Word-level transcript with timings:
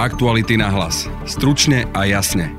Aktuality 0.00 0.56
na 0.56 0.72
hlas. 0.72 1.04
Stručne 1.28 1.84
a 1.92 2.08
jasne. 2.08 2.56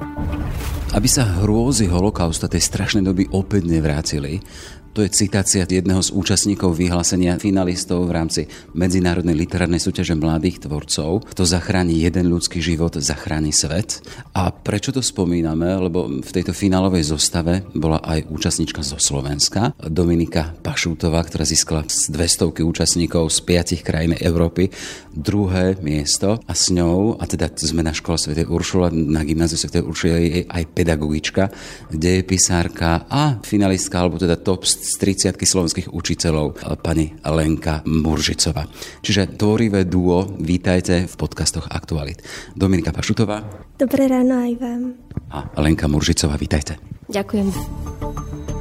Aby 0.93 1.09
sa 1.09 1.25
hrôzy 1.25 1.89
holokausta 1.89 2.45
tej 2.45 2.61
strašnej 2.61 3.01
doby 3.01 3.33
opäť 3.33 3.65
nevrátili, 3.65 4.45
to 4.91 5.07
je 5.07 5.09
citácia 5.11 5.63
jedného 5.63 6.03
z 6.03 6.11
účastníkov 6.11 6.75
vyhlásenia 6.75 7.39
finalistov 7.39 8.03
v 8.07 8.15
rámci 8.15 8.41
Medzinárodnej 8.75 9.35
literárnej 9.35 9.79
súťaže 9.79 10.19
mladých 10.19 10.67
tvorcov. 10.67 11.23
Kto 11.31 11.43
zachráni 11.47 12.03
jeden 12.03 12.27
ľudský 12.27 12.59
život, 12.59 12.99
zachráni 12.99 13.55
svet. 13.55 14.03
A 14.35 14.51
prečo 14.51 14.91
to 14.91 14.99
spomíname? 14.99 15.63
Lebo 15.79 16.11
v 16.19 16.31
tejto 16.31 16.51
finálovej 16.51 17.07
zostave 17.07 17.63
bola 17.71 18.03
aj 18.03 18.27
účastníčka 18.27 18.83
zo 18.83 18.99
Slovenska, 18.99 19.71
Dominika 19.79 20.51
Pašútová, 20.59 21.23
ktorá 21.23 21.47
získala 21.47 21.87
z 21.87 22.11
200 22.11 22.59
účastníkov 22.59 23.31
z 23.31 23.39
piatich 23.47 23.81
krajín 23.87 24.19
Európy 24.19 24.67
druhé 25.11 25.75
miesto 25.83 26.39
a 26.47 26.53
s 26.55 26.71
ňou, 26.71 27.19
a 27.19 27.27
teda 27.27 27.51
sme 27.55 27.83
na 27.83 27.91
škole 27.91 28.15
Sv. 28.15 28.31
Uršula, 28.47 28.91
na 28.91 29.27
gymnáziu 29.27 29.59
Sv. 29.59 29.83
Uršula 29.83 30.17
je 30.19 30.43
aj 30.47 30.63
pedagogička, 30.71 31.51
dejepisárka 31.91 33.07
a 33.11 33.39
finalistka, 33.43 33.99
alebo 33.99 34.15
teda 34.15 34.39
top 34.39 34.63
z 34.81 34.91
30 34.97 35.37
slovenských 35.37 35.93
učiteľov 35.93 36.57
pani 36.81 37.13
Lenka 37.21 37.85
Muržicová. 37.85 38.65
Čiže 39.05 39.37
tvorivé 39.37 39.85
duo, 39.85 40.25
vítajte 40.41 41.05
v 41.05 41.13
podcastoch 41.13 41.69
Aktualit. 41.69 42.25
Dominika 42.57 42.89
Pašutová. 42.89 43.45
Dobré 43.77 44.09
ráno 44.09 44.41
aj 44.41 44.53
vám. 44.57 44.81
A 45.29 45.53
Lenka 45.61 45.85
Muržicová, 45.85 46.35
vítajte. 46.35 46.81
Ďakujem. 47.13 48.60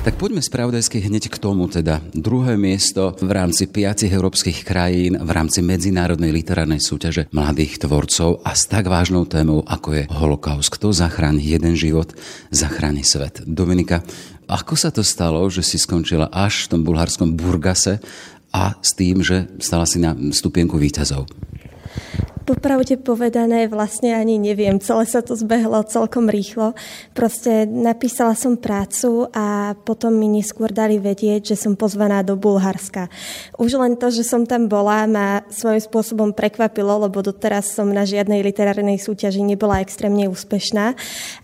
Tak 0.00 0.16
poďme 0.16 0.40
spravodajsky 0.40 1.04
hneď 1.04 1.28
k 1.28 1.36
tomu 1.36 1.68
teda. 1.68 2.00
Druhé 2.16 2.56
miesto 2.56 3.12
v 3.20 3.36
rámci 3.36 3.68
piatich 3.68 4.08
európskych 4.08 4.64
krajín 4.64 5.20
v 5.20 5.28
rámci 5.28 5.60
medzinárodnej 5.60 6.32
literárnej 6.32 6.80
súťaže 6.80 7.28
mladých 7.36 7.84
tvorcov 7.84 8.40
a 8.40 8.56
s 8.56 8.64
tak 8.64 8.88
vážnou 8.88 9.28
témou, 9.28 9.60
ako 9.60 10.00
je 10.00 10.08
holokaust. 10.08 10.72
Kto 10.72 10.96
zachráni 10.96 11.44
jeden 11.44 11.76
život, 11.76 12.16
zachráni 12.48 13.04
svet. 13.04 13.44
Dominika, 13.44 14.00
ako 14.48 14.72
sa 14.72 14.88
to 14.88 15.04
stalo, 15.04 15.44
že 15.52 15.60
si 15.60 15.76
skončila 15.76 16.32
až 16.32 16.64
v 16.64 16.68
tom 16.72 16.80
bulharskom 16.80 17.36
Burgase 17.36 18.00
a 18.56 18.80
s 18.80 18.96
tým, 18.96 19.20
že 19.20 19.52
stala 19.60 19.84
si 19.84 20.00
na 20.00 20.16
stupienku 20.16 20.80
výťazov? 20.80 21.28
Popravde 22.40 22.96
povedané, 22.96 23.68
vlastne 23.68 24.16
ani 24.16 24.40
neviem, 24.40 24.80
celé 24.80 25.04
sa 25.04 25.20
to 25.20 25.36
zbehlo 25.36 25.84
celkom 25.84 26.26
rýchlo. 26.26 26.72
Proste 27.12 27.68
napísala 27.68 28.32
som 28.32 28.56
prácu 28.56 29.28
a 29.30 29.76
potom 29.76 30.16
mi 30.16 30.26
neskôr 30.26 30.72
dali 30.72 30.96
vedieť, 30.96 31.52
že 31.52 31.56
som 31.60 31.76
pozvaná 31.76 32.24
do 32.24 32.40
Bulharska. 32.40 33.12
Už 33.60 33.76
len 33.76 33.94
to, 34.00 34.08
že 34.08 34.24
som 34.24 34.48
tam 34.48 34.66
bola, 34.72 35.04
ma 35.04 35.44
svojím 35.52 35.84
spôsobom 35.84 36.30
prekvapilo, 36.32 37.06
lebo 37.06 37.20
doteraz 37.20 37.76
som 37.76 37.92
na 37.92 38.08
žiadnej 38.08 38.40
literárnej 38.40 38.96
súťaži 38.96 39.44
nebola 39.44 39.84
extrémne 39.84 40.26
úspešná. 40.26 40.96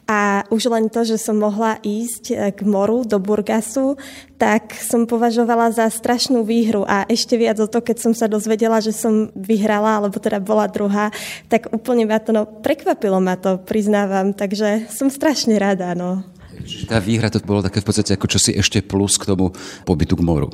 A 0.06 0.46
už 0.54 0.70
len 0.70 0.86
to, 0.86 1.02
že 1.02 1.18
som 1.18 1.42
mohla 1.42 1.82
ísť 1.82 2.54
k 2.54 2.60
moru, 2.62 3.02
do 3.02 3.18
Burgasu, 3.18 3.98
tak 4.38 4.78
som 4.78 5.02
považovala 5.02 5.74
za 5.74 5.90
strašnú 5.90 6.46
výhru 6.46 6.86
a 6.86 7.02
ešte 7.10 7.34
viac 7.34 7.58
o 7.58 7.66
to, 7.66 7.82
keď 7.82 7.96
som 7.98 8.12
sa 8.14 8.30
dozvedela, 8.30 8.78
že 8.78 8.94
som 8.94 9.34
vyhrala, 9.34 9.98
alebo 9.98 10.22
teda 10.22 10.38
bola 10.38 10.70
druhá, 10.70 11.10
tak 11.50 11.74
úplne 11.74 12.06
ma 12.06 12.22
to, 12.22 12.30
no, 12.30 12.46
prekvapilo 12.46 13.18
ma 13.18 13.34
to, 13.34 13.58
priznávam, 13.58 14.30
takže 14.30 14.86
som 14.94 15.10
strašne 15.10 15.58
rada, 15.58 15.90
no. 15.98 16.22
Tá 16.86 17.02
výhra 17.02 17.28
to 17.28 17.42
bolo 17.42 17.60
také 17.60 17.82
v 17.82 17.86
podstate 17.90 18.14
ako 18.14 18.26
čosi 18.30 18.56
ešte 18.56 18.80
plus 18.86 19.18
k 19.20 19.28
tomu 19.28 19.52
pobytu 19.84 20.16
k 20.16 20.24
moru. 20.24 20.48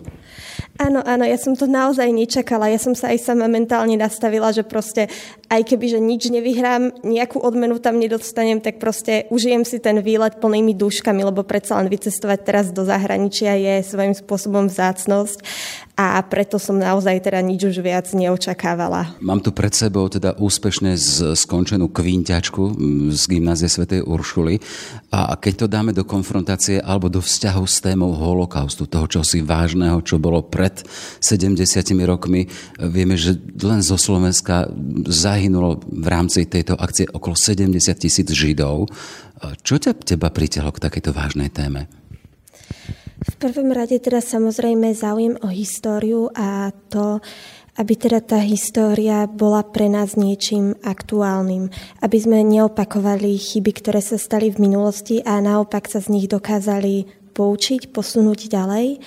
Áno, 0.80 1.04
áno, 1.04 1.24
ja 1.24 1.36
som 1.36 1.52
to 1.52 1.68
naozaj 1.68 2.08
nečakala. 2.08 2.72
Ja 2.72 2.80
som 2.80 2.96
sa 2.96 3.12
aj 3.12 3.22
sama 3.22 3.46
mentálne 3.48 3.96
nastavila, 3.96 4.52
že 4.52 4.64
proste 4.64 5.08
aj 5.52 5.68
keby, 5.68 5.86
že 5.92 6.00
nič 6.00 6.32
nevyhrám, 6.32 7.04
nejakú 7.04 7.36
odmenu 7.36 7.76
tam 7.76 8.00
nedostanem, 8.00 8.64
tak 8.64 8.80
proste 8.80 9.28
užijem 9.28 9.68
si 9.68 9.76
ten 9.76 10.00
výlet 10.00 10.40
plnými 10.40 10.72
duškami, 10.72 11.20
lebo 11.20 11.44
predsa 11.44 11.76
len 11.76 11.92
vycestovať 11.92 12.38
teraz 12.40 12.66
do 12.72 12.88
zahraničia 12.88 13.60
je 13.60 13.84
svojím 13.84 14.16
spôsobom 14.16 14.72
vzácnosť 14.72 15.44
a 15.92 16.16
preto 16.24 16.56
som 16.56 16.80
naozaj 16.80 17.20
teda 17.20 17.44
nič 17.44 17.68
už 17.68 17.84
viac 17.84 18.08
neočakávala. 18.16 19.12
Mám 19.20 19.44
tu 19.44 19.52
pred 19.52 19.76
sebou 19.76 20.08
teda 20.08 20.40
úspešne 20.40 20.96
skončenú 21.36 21.92
kvinťačku 21.92 22.62
z 23.12 23.22
gymnázie 23.28 23.68
svätej 23.68 24.00
Uršuly 24.00 24.56
a 25.12 25.36
keď 25.36 25.52
to 25.52 25.66
dáme 25.68 25.92
do 25.92 26.08
konfrontácie 26.08 26.80
alebo 26.80 27.12
do 27.12 27.20
vzťahu 27.20 27.64
s 27.68 27.84
témou 27.84 28.16
holokaustu, 28.16 28.88
toho 28.88 29.04
čosi 29.04 29.44
vážneho, 29.44 30.00
čo 30.00 30.16
bolo 30.16 30.40
pred 30.40 30.80
70 31.20 31.60
rokmi, 32.08 32.48
vieme, 32.80 33.20
že 33.20 33.36
len 33.60 33.84
zo 33.84 34.00
Slovenska 34.00 34.72
zahynulo 35.42 35.82
v 35.82 36.06
rámci 36.06 36.46
tejto 36.46 36.78
akcie 36.78 37.10
okolo 37.10 37.34
70 37.34 37.74
tisíc 37.98 38.30
Židov. 38.30 38.86
Čo 39.66 39.74
ťa 39.82 39.98
teba 39.98 40.30
pritiahlo 40.30 40.70
k 40.70 40.86
takejto 40.86 41.10
vážnej 41.10 41.50
téme? 41.50 41.90
V 43.26 43.34
prvom 43.42 43.74
rade 43.74 43.98
teda 43.98 44.22
samozrejme 44.22 44.94
záujem 44.94 45.34
o 45.42 45.50
históriu 45.50 46.30
a 46.30 46.70
to, 46.86 47.18
aby 47.74 47.94
teda 47.98 48.22
tá 48.22 48.38
história 48.38 49.26
bola 49.26 49.66
pre 49.66 49.90
nás 49.90 50.14
niečím 50.14 50.78
aktuálnym, 50.78 51.66
aby 51.98 52.18
sme 52.22 52.46
neopakovali 52.46 53.34
chyby, 53.34 53.82
ktoré 53.82 53.98
sa 53.98 54.22
stali 54.22 54.54
v 54.54 54.62
minulosti 54.62 55.26
a 55.26 55.42
naopak 55.42 55.90
sa 55.90 55.98
z 55.98 56.14
nich 56.14 56.30
dokázali 56.30 57.10
poučiť, 57.34 57.90
posunúť 57.90 58.46
ďalej. 58.46 59.02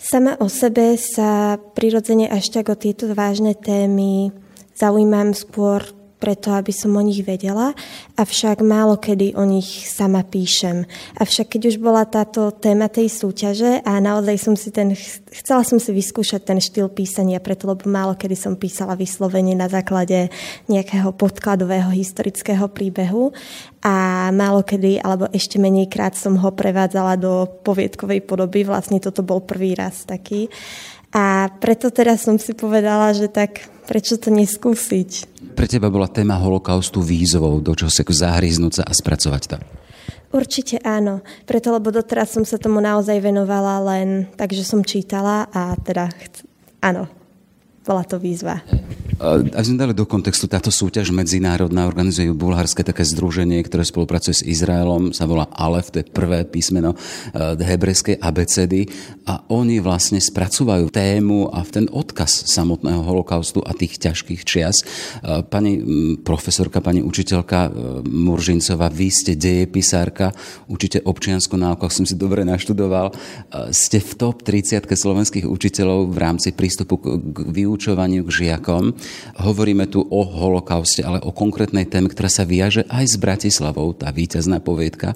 Sama 0.00 0.40
o 0.40 0.48
sebe 0.48 0.96
sa 0.96 1.60
prirodzene 1.60 2.24
až 2.24 2.56
tak 2.56 2.72
o 2.72 2.76
tieto 2.78 3.12
vážne 3.12 3.52
témy 3.52 4.32
zaujímam 4.78 5.34
skôr 5.34 5.82
preto, 6.18 6.50
aby 6.50 6.74
som 6.74 6.90
o 6.98 7.02
nich 7.02 7.22
vedela, 7.22 7.72
avšak 8.18 8.58
málo 8.66 8.98
kedy 8.98 9.38
o 9.38 9.46
nich 9.46 9.86
sama 9.86 10.26
píšem. 10.26 10.82
Avšak 11.14 11.54
keď 11.56 11.62
už 11.70 11.76
bola 11.78 12.02
táto 12.04 12.50
téma 12.50 12.90
tej 12.90 13.06
súťaže 13.06 13.80
a 13.86 14.02
naozaj 14.02 14.36
som 14.36 14.54
si 14.58 14.74
ten, 14.74 14.98
chcela 15.30 15.62
som 15.62 15.78
si 15.78 15.94
vyskúšať 15.94 16.42
ten 16.42 16.58
štýl 16.58 16.90
písania, 16.90 17.38
preto 17.38 17.70
lebo 17.70 17.86
málo 17.86 18.18
kedy 18.18 18.34
som 18.34 18.58
písala 18.58 18.98
vyslovene 18.98 19.54
na 19.54 19.70
základe 19.70 20.26
nejakého 20.66 21.14
podkladového 21.14 21.94
historického 21.94 22.66
príbehu 22.66 23.30
a 23.78 24.28
málo 24.34 24.66
kedy, 24.66 24.98
alebo 24.98 25.30
ešte 25.30 25.62
menej 25.62 25.86
krát 25.86 26.18
som 26.18 26.34
ho 26.34 26.50
prevádzala 26.50 27.14
do 27.14 27.46
poviedkovej 27.62 28.26
podoby, 28.26 28.66
vlastne 28.66 28.98
toto 28.98 29.22
bol 29.22 29.38
prvý 29.46 29.78
raz 29.78 30.02
taký. 30.02 30.50
A 31.12 31.48
preto 31.56 31.88
teraz 31.88 32.28
som 32.28 32.36
si 32.36 32.52
povedala, 32.52 33.16
že 33.16 33.32
tak 33.32 33.64
prečo 33.88 34.20
to 34.20 34.28
neskúsiť? 34.28 35.40
Pre 35.56 35.66
teba 35.66 35.88
bola 35.88 36.04
téma 36.04 36.36
holokaustu 36.36 37.00
výzvou, 37.00 37.64
do 37.64 37.72
čoho 37.72 37.88
sa 37.88 38.04
zahryznúť 38.04 38.72
sa 38.80 38.84
a 38.84 38.92
spracovať 38.92 39.42
to? 39.48 39.56
Určite 40.28 40.76
áno, 40.84 41.24
preto 41.48 41.72
lebo 41.72 41.88
doteraz 41.88 42.36
som 42.36 42.44
sa 42.44 42.60
tomu 42.60 42.84
naozaj 42.84 43.16
venovala 43.16 43.80
len 43.96 44.28
tak, 44.36 44.52
že 44.52 44.60
som 44.60 44.84
čítala 44.84 45.48
a 45.48 45.72
teda 45.80 46.12
áno, 46.84 47.08
bola 47.88 48.04
to 48.04 48.20
výzva. 48.20 48.60
Ak 49.18 49.66
sme 49.66 49.82
dali 49.82 49.98
do 49.98 50.06
kontextu, 50.06 50.46
táto 50.46 50.70
súťaž 50.70 51.10
medzinárodná 51.10 51.90
organizuje 51.90 52.30
bulharské 52.30 52.86
také 52.86 53.02
združenie, 53.02 53.58
ktoré 53.66 53.82
spolupracuje 53.82 54.30
s 54.30 54.46
Izraelom, 54.46 55.10
sa 55.10 55.26
volá 55.26 55.50
Alef, 55.58 55.90
to 55.90 55.98
je 55.98 56.06
prvé 56.06 56.46
písmeno 56.46 56.94
uh, 56.94 57.58
hebrejskej 57.58 58.22
abecedy 58.22 58.86
a 59.26 59.42
oni 59.50 59.82
vlastne 59.82 60.22
spracúvajú 60.22 60.86
tému 60.94 61.50
a 61.50 61.66
ten 61.66 61.90
odkaz 61.90 62.46
samotného 62.46 63.02
holokaustu 63.02 63.58
a 63.66 63.74
tých 63.74 63.98
ťažkých 63.98 64.46
čias. 64.46 64.86
Uh, 65.18 65.42
pani 65.42 65.82
profesorka, 66.22 66.78
pani 66.78 67.02
učiteľka 67.02 67.58
uh, 67.66 67.72
Muržincová, 68.06 68.86
vy 68.86 69.10
ste 69.10 69.34
dejepisárka, 69.34 70.30
učíte 70.70 71.02
občiansku 71.02 71.58
náuku, 71.58 71.90
ak 71.90 71.96
som 71.96 72.06
si 72.06 72.14
dobre 72.14 72.46
naštudoval, 72.46 73.10
ste 73.74 73.98
v 73.98 74.12
top 74.14 74.46
30 74.46 74.86
slovenských 74.86 75.42
učiteľov 75.42 76.14
v 76.14 76.18
rámci 76.22 76.54
prístupu 76.54 77.02
k 77.02 77.10
vyučovaniu 77.78 78.26
k 78.26 78.30
žiakom. 78.42 78.90
Hovoríme 79.38 79.86
tu 79.86 80.02
o 80.02 80.26
holokauste, 80.26 81.06
ale 81.06 81.22
o 81.22 81.30
konkrétnej 81.30 81.86
téme, 81.86 82.10
ktorá 82.10 82.26
sa 82.26 82.42
viaže 82.42 82.82
aj 82.90 83.04
s 83.06 83.14
Bratislavou, 83.22 83.94
tá 83.94 84.10
víťazná 84.10 84.58
poviedka. 84.58 85.14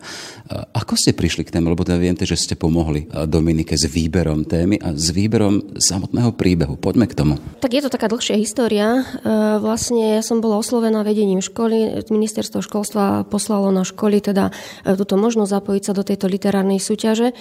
Ako 0.71 0.95
ste 0.95 1.11
prišli 1.11 1.43
k 1.43 1.59
téme? 1.59 1.75
Lebo 1.75 1.83
teda 1.83 1.99
viem, 1.99 2.15
že 2.15 2.39
ste 2.39 2.55
pomohli 2.55 3.11
Dominike 3.27 3.75
s 3.75 3.91
výberom 3.91 4.47
témy 4.47 4.79
a 4.79 4.95
s 4.95 5.11
výberom 5.11 5.75
samotného 5.75 6.31
príbehu. 6.39 6.79
Poďme 6.79 7.11
k 7.11 7.19
tomu. 7.19 7.35
Tak 7.59 7.75
je 7.75 7.83
to 7.83 7.91
taká 7.91 8.07
dlhšia 8.07 8.39
história. 8.39 9.03
E, 9.03 9.59
vlastne 9.59 10.15
ja 10.15 10.23
som 10.23 10.39
bola 10.39 10.63
oslovená 10.63 11.03
vedením 11.03 11.43
školy. 11.43 12.07
Ministerstvo 12.15 12.63
školstva 12.63 13.27
poslalo 13.27 13.75
na 13.75 13.83
školy 13.83 14.23
teda 14.23 14.55
e, 14.87 14.95
túto 14.95 15.19
možnosť 15.19 15.51
zapojiť 15.51 15.83
sa 15.83 15.93
do 15.99 16.07
tejto 16.07 16.31
literárnej 16.31 16.79
súťaže. 16.79 17.35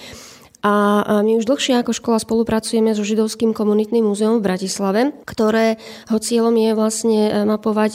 A 0.62 1.02
my 1.26 1.42
už 1.42 1.50
dlhšie 1.50 1.82
ako 1.82 1.90
škola 1.90 2.22
spolupracujeme 2.22 2.94
so 2.94 3.02
Židovským 3.02 3.50
komunitným 3.50 4.06
múzeum 4.06 4.38
v 4.38 4.46
Bratislave, 4.46 5.10
ktorého 5.26 6.18
cieľom 6.22 6.54
je 6.54 6.70
vlastne 6.78 7.20
mapovať 7.42 7.92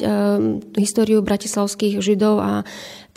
históriu 0.75 1.24
bratislavských 1.24 2.04
Židov 2.04 2.36
a 2.44 2.52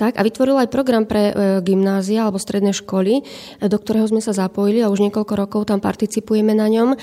tak, 0.01 0.17
a 0.17 0.25
vytvoril 0.25 0.57
aj 0.57 0.73
program 0.73 1.05
pre 1.05 1.29
e, 1.29 1.33
gymnázia 1.61 2.25
alebo 2.25 2.41
stredné 2.41 2.73
školy, 2.73 3.21
e, 3.21 3.23
do 3.69 3.77
ktorého 3.77 4.09
sme 4.09 4.25
sa 4.25 4.33
zapojili 4.33 4.81
a 4.81 4.89
už 4.89 5.05
niekoľko 5.05 5.35
rokov 5.37 5.69
tam 5.69 5.85
participujeme 5.85 6.57
na 6.57 6.73
ňom. 6.73 6.89
E, 6.95 6.97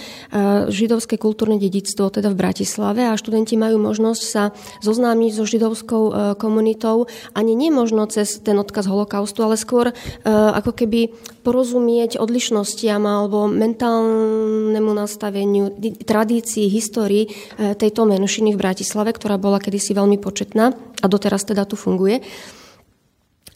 židovské 0.74 1.22
kultúrne 1.22 1.62
dedictvo 1.62 2.10
teda 2.10 2.34
v 2.34 2.42
Bratislave 2.42 3.06
a 3.06 3.14
študenti 3.14 3.54
majú 3.54 3.78
možnosť 3.78 4.24
sa 4.26 4.50
zoznámiť 4.82 5.32
so 5.38 5.46
židovskou 5.46 6.36
komunitou 6.42 7.06
ani 7.38 7.54
nemožno 7.54 8.10
cez 8.10 8.42
ten 8.42 8.58
odkaz 8.58 8.88
holokaustu, 8.88 9.44
ale 9.44 9.60
skôr 9.60 9.92
ako 10.24 10.72
keby 10.72 11.12
porozumieť 11.44 12.18
odlišnostiam 12.18 13.04
alebo 13.04 13.52
mentálnemu 13.52 14.92
nastaveniu, 14.96 15.76
tradícii, 16.08 16.72
histórii 16.72 17.28
tejto 17.58 18.08
menšiny 18.08 18.56
v 18.56 18.62
Bratislave, 18.62 19.12
ktorá 19.12 19.36
bola 19.36 19.60
kedysi 19.60 19.92
veľmi 19.92 20.18
početná 20.18 20.72
a 21.04 21.06
doteraz 21.06 21.44
teda 21.44 21.68
tu 21.68 21.76
funguje. 21.76 22.24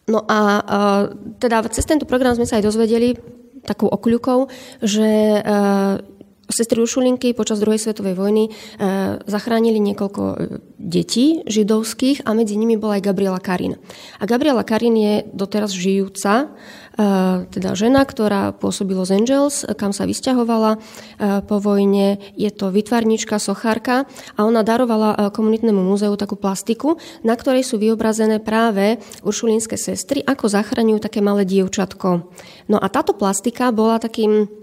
No 0.10 0.26
a 0.26 0.40
teda 1.38 1.62
cez 1.70 1.86
tento 1.86 2.10
program 2.10 2.34
sme 2.34 2.50
sa 2.50 2.58
aj 2.58 2.66
dozvedeli 2.66 3.14
takou 3.62 3.86
okľukou, 3.94 4.50
že 4.82 5.38
e, 5.38 5.42
Sestry 6.52 6.84
Uršulinky 6.84 7.34
počas 7.34 7.64
druhej 7.64 7.80
svetovej 7.80 8.14
vojny 8.14 8.44
e, 8.48 8.52
zachránili 9.26 9.80
niekoľko 9.80 10.24
e, 10.24 10.36
detí 10.78 11.42
židovských 11.48 12.28
a 12.28 12.36
medzi 12.36 12.60
nimi 12.60 12.76
bola 12.76 13.00
aj 13.00 13.08
Gabriela 13.08 13.42
Karin. 13.42 13.80
A 14.20 14.24
Gabriela 14.28 14.68
Karin 14.68 14.96
je 15.00 15.14
doteraz 15.32 15.72
žijúca 15.72 16.52
teda 17.48 17.72
žena, 17.74 18.04
ktorá 18.04 18.52
pôsobila 18.52 19.08
z 19.08 19.24
Angels, 19.24 19.64
kam 19.80 19.96
sa 19.96 20.04
vysťahovala 20.04 20.78
po 21.48 21.58
vojne. 21.64 22.20
Je 22.36 22.52
to 22.52 22.68
vytvarnička, 22.68 23.40
sochárka 23.40 24.04
a 24.36 24.40
ona 24.44 24.62
darovala 24.62 25.32
komunitnému 25.32 25.80
múzeu 25.80 26.12
takú 26.20 26.36
plastiku, 26.36 27.00
na 27.24 27.40
ktorej 27.40 27.64
sú 27.64 27.80
vyobrazené 27.80 28.44
práve 28.44 29.00
uršulínske 29.24 29.80
sestry, 29.80 30.20
ako 30.28 30.52
zachraňujú 30.52 31.00
také 31.00 31.24
malé 31.24 31.48
dievčatko. 31.48 32.28
No 32.68 32.78
a 32.78 32.88
táto 32.92 33.16
plastika 33.16 33.72
bola 33.72 33.98
takým 33.98 34.61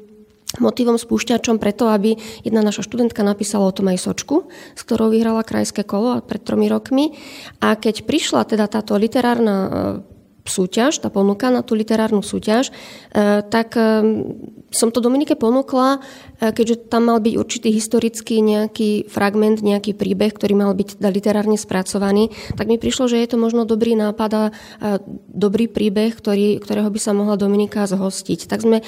motivom 0.57 0.97
spúšťačom 0.97 1.61
preto, 1.61 1.93
aby 1.93 2.17
jedna 2.41 2.65
naša 2.65 2.81
študentka 2.81 3.21
napísala 3.21 3.69
o 3.69 3.77
tom 3.77 3.93
aj 3.93 4.01
sočku, 4.01 4.49
s 4.49 4.81
ktorou 4.81 5.13
vyhrala 5.13 5.45
krajské 5.45 5.85
kolo 5.85 6.25
pred 6.25 6.41
tromi 6.41 6.73
rokmi. 6.73 7.13
A 7.61 7.77
keď 7.77 8.09
prišla 8.09 8.49
teda 8.49 8.65
táto 8.65 8.97
literárna 8.97 10.01
súťaž, 10.49 10.99
tá 10.99 11.13
ponuka 11.13 11.53
na 11.53 11.61
tú 11.61 11.77
literárnu 11.77 12.25
súťaž, 12.25 12.73
e, 12.73 13.45
tak 13.45 13.77
e, 13.77 13.85
som 14.73 14.89
to 14.89 15.05
Dominike 15.05 15.37
ponúkla, 15.37 16.01
e, 16.41 16.51
keďže 16.51 16.89
tam 16.89 17.13
mal 17.13 17.21
byť 17.21 17.35
určitý 17.37 17.69
historický 17.71 18.41
nejaký 18.41 19.07
fragment, 19.07 19.61
nejaký 19.61 19.93
príbeh, 19.95 20.33
ktorý 20.33 20.57
mal 20.57 20.73
byť 20.73 20.99
teda 20.99 21.09
literárne 21.13 21.61
spracovaný, 21.61 22.33
tak 22.57 22.67
mi 22.67 22.81
prišlo, 22.81 23.07
že 23.07 23.21
je 23.21 23.29
to 23.29 23.37
možno 23.37 23.69
dobrý 23.69 23.95
nápad 23.95 24.31
a 24.33 24.43
dobrý 25.29 25.69
príbeh, 25.69 26.17
ktorý, 26.17 26.59
ktorého 26.59 26.89
by 26.89 27.01
sa 27.01 27.13
mohla 27.13 27.37
Dominika 27.37 27.85
zhostiť. 27.85 28.49
Tak 28.49 28.65
sme 28.65 28.81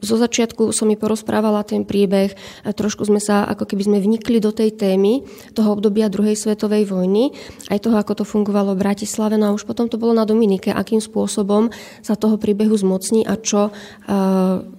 zo 0.00 0.16
začiatku 0.16 0.72
som 0.72 0.88
mi 0.88 0.96
porozprávala 0.96 1.64
ten 1.64 1.84
príbeh, 1.84 2.32
trošku 2.64 3.04
sme 3.04 3.20
sa, 3.20 3.44
ako 3.44 3.68
keby 3.68 3.82
sme 3.86 3.98
vnikli 4.00 4.40
do 4.40 4.50
tej 4.50 4.74
témy 4.74 5.24
toho 5.52 5.76
obdobia 5.76 6.08
druhej 6.08 6.36
svetovej 6.36 6.88
vojny, 6.88 7.36
aj 7.68 7.84
toho, 7.84 7.96
ako 8.00 8.20
to 8.20 8.24
fungovalo 8.24 8.74
v 8.74 8.82
Bratislave, 8.82 9.36
no 9.36 9.52
a 9.52 9.56
už 9.56 9.68
potom 9.68 9.86
to 9.86 10.00
bolo 10.00 10.16
na 10.16 10.24
Dominike, 10.24 10.72
akým 10.72 10.98
spôsobom 11.04 11.68
sa 12.00 12.16
toho 12.16 12.40
príbehu 12.40 12.72
zmocní 12.74 13.28
a 13.28 13.36
čo 13.36 13.68
uh, 13.68 13.72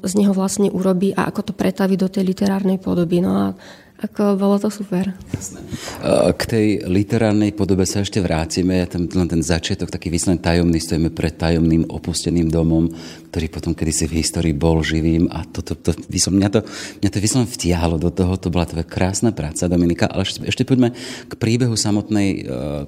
z 0.01 0.13
neho 0.17 0.33
vlastne 0.33 0.73
urobí 0.73 1.13
a 1.13 1.29
ako 1.29 1.51
to 1.51 1.53
pretaví 1.53 1.95
do 1.95 2.09
tej 2.09 2.25
literárnej 2.25 2.81
podoby. 2.81 3.21
No 3.21 3.31
a 3.31 3.45
ako 4.01 4.33
bolo 4.33 4.57
to 4.57 4.73
super. 4.73 5.13
Jasné. 5.29 5.61
K 6.33 6.41
tej 6.49 6.67
literárnej 6.89 7.53
podobe 7.53 7.85
sa 7.85 8.01
ešte 8.01 8.17
vrátime. 8.17 8.81
Ja 8.81 8.89
tam 8.89 9.05
len 9.05 9.29
ten 9.29 9.45
začiatok, 9.45 9.93
taký 9.93 10.09
vyslen 10.09 10.41
tajomný, 10.41 10.81
stojíme 10.81 11.13
pred 11.13 11.37
tajomným 11.37 11.85
opusteným 11.85 12.49
domom, 12.49 12.89
ktorý 13.29 13.47
potom 13.53 13.77
kedysi 13.77 14.09
v 14.09 14.25
histórii 14.25 14.57
bol 14.57 14.81
živým 14.81 15.29
a 15.29 15.45
to, 15.45 15.61
to, 15.61 15.77
to, 15.77 15.93
to, 15.93 16.29
mňa 16.33 16.49
to, 16.49 16.59
mňa 17.05 17.09
to 17.13 17.17
vyslen 17.21 17.45
vtiahlo 17.45 18.01
do 18.01 18.09
toho, 18.09 18.33
to 18.41 18.49
bola 18.49 18.65
tvoja 18.65 18.89
krásna 18.89 19.29
práca, 19.29 19.69
Dominika, 19.69 20.09
ale 20.09 20.25
ešte, 20.25 20.49
ešte 20.49 20.63
poďme 20.65 20.97
k 21.29 21.33
príbehu 21.37 21.77
samotnej 21.77 22.29
uh, 22.41 22.43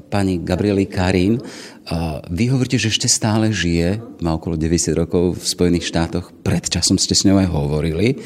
pani 0.10 0.42
Gabriely 0.42 0.90
Karín. 0.90 1.38
Uh, 1.86 2.26
vy 2.28 2.50
hovoríte, 2.50 2.82
že 2.82 2.90
ešte 2.90 3.06
stále 3.06 3.54
žije, 3.54 4.02
má 4.26 4.34
okolo 4.34 4.58
90 4.58 4.98
rokov 4.98 5.38
v 5.38 5.46
Spojených 5.46 5.88
štátoch, 5.88 6.34
pred 6.42 6.66
časom 6.66 6.98
ste 6.98 7.14
s 7.14 7.24
ňou 7.24 7.38
aj 7.38 7.48
hovorili. 7.54 8.18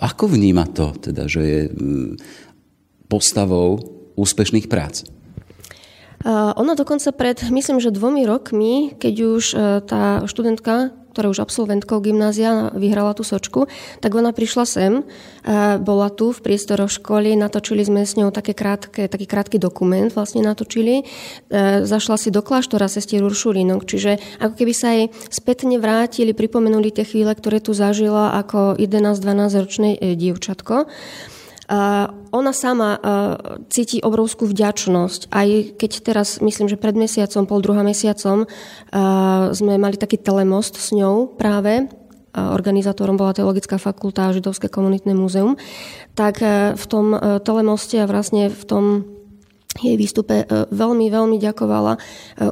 Ako 0.00 0.28
vníma 0.28 0.68
to, 0.70 0.92
teda, 0.98 1.24
že 1.24 1.42
je 1.42 1.60
mm, 1.72 2.12
postavou 3.08 3.80
úspešných 4.14 4.68
prác? 4.70 5.06
Ona 6.56 6.72
dokonca 6.72 7.12
pred, 7.12 7.36
myslím, 7.52 7.84
že 7.84 7.92
dvomi 7.92 8.24
rokmi, 8.24 8.96
keď 8.96 9.14
už 9.36 9.44
e, 9.52 9.56
tá 9.84 10.24
študentka 10.24 10.96
ktorá 11.14 11.30
už 11.30 11.46
absolventkou 11.46 12.02
gymnázia 12.02 12.74
vyhrala 12.74 13.14
tú 13.14 13.22
sočku, 13.22 13.70
tak 14.02 14.10
ona 14.18 14.34
prišla 14.34 14.64
sem, 14.66 14.92
bola 15.78 16.08
tu 16.10 16.34
v 16.34 16.42
priestoroch 16.42 16.90
školy, 16.90 17.38
natočili 17.38 17.86
sme 17.86 18.02
s 18.02 18.18
ňou 18.18 18.34
také 18.34 18.56
krátke, 18.56 19.06
taký 19.06 19.30
krátky 19.30 19.62
dokument 19.62 20.10
vlastne 20.10 20.42
natočili. 20.42 21.04
E, 21.04 21.84
zašla 21.84 22.16
si 22.16 22.32
do 22.32 22.40
kláštora 22.40 22.88
sestier 22.88 23.20
Uršulinok, 23.22 23.84
čiže 23.84 24.18
ako 24.40 24.54
keby 24.56 24.72
sa 24.74 24.96
jej 24.96 25.12
spätne 25.30 25.76
vrátili, 25.78 26.32
pripomenuli 26.32 26.90
tie 26.90 27.04
chvíle, 27.04 27.30
ktoré 27.36 27.60
tu 27.60 27.76
zažila 27.76 28.34
ako 28.40 28.80
11-12 28.80 29.62
ročné 29.62 29.88
e, 30.00 30.16
dievčatko. 30.18 30.88
Ona 32.34 32.52
sama 32.52 33.00
cíti 33.72 34.02
obrovskú 34.04 34.44
vďačnosť. 34.44 35.32
Aj 35.32 35.48
keď 35.80 35.90
teraz, 36.04 36.28
myslím, 36.44 36.68
že 36.68 36.76
pred 36.76 36.92
mesiacom, 36.92 37.48
pol 37.48 37.64
druhá 37.64 37.80
mesiacom, 37.80 38.44
sme 39.54 39.74
mali 39.80 39.96
taký 39.96 40.20
telemost 40.20 40.76
s 40.76 40.92
ňou 40.92 41.32
práve, 41.38 41.88
organizátorom 42.34 43.14
bola 43.14 43.30
Teologická 43.30 43.78
fakulta 43.78 44.26
a 44.26 44.34
Židovské 44.34 44.66
komunitné 44.66 45.14
múzeum, 45.14 45.54
tak 46.18 46.42
v 46.74 46.84
tom 46.90 47.14
telemoste 47.46 48.02
a 48.02 48.10
vlastne 48.10 48.50
v 48.50 48.62
tom 48.66 48.84
jej 49.82 49.96
výstupe 49.98 50.46
e, 50.46 50.70
veľmi, 50.70 51.10
veľmi 51.10 51.36
ďakovala 51.42 51.92
e, 51.94 51.98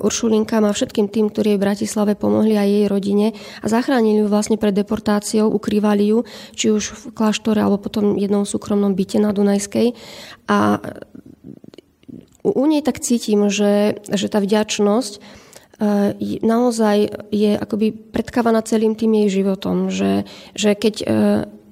Uršulinkám 0.03 0.67
a 0.67 0.75
všetkým 0.75 1.07
tým, 1.07 1.31
ktorí 1.31 1.55
jej 1.55 1.59
v 1.59 1.65
Bratislave 1.65 2.13
pomohli 2.19 2.59
aj 2.59 2.69
jej 2.69 2.87
rodine 2.91 3.27
a 3.63 3.67
zachránili 3.71 4.25
ju 4.25 4.27
vlastne 4.27 4.59
pred 4.59 4.75
deportáciou, 4.75 5.47
ukrývali 5.47 6.11
ju, 6.11 6.19
či 6.59 6.75
už 6.75 6.83
v 6.91 7.03
kláštore 7.15 7.63
alebo 7.63 7.79
potom 7.79 8.19
jednom 8.19 8.43
súkromnom 8.43 8.99
byte 8.99 9.23
na 9.23 9.31
Dunajskej. 9.31 9.95
A 10.51 10.83
u 12.43 12.65
nej 12.67 12.83
tak 12.83 12.99
cítim, 12.99 13.47
že, 13.47 14.03
že 14.11 14.27
tá 14.27 14.43
vďačnosť 14.43 15.13
e, 15.15 15.21
naozaj 16.43 17.31
je 17.31 17.55
akoby 17.55 17.95
predkávaná 17.95 18.67
celým 18.67 18.99
tým 18.99 19.15
jej 19.23 19.43
životom, 19.43 19.95
že, 19.95 20.27
že 20.59 20.75
keď 20.75 20.95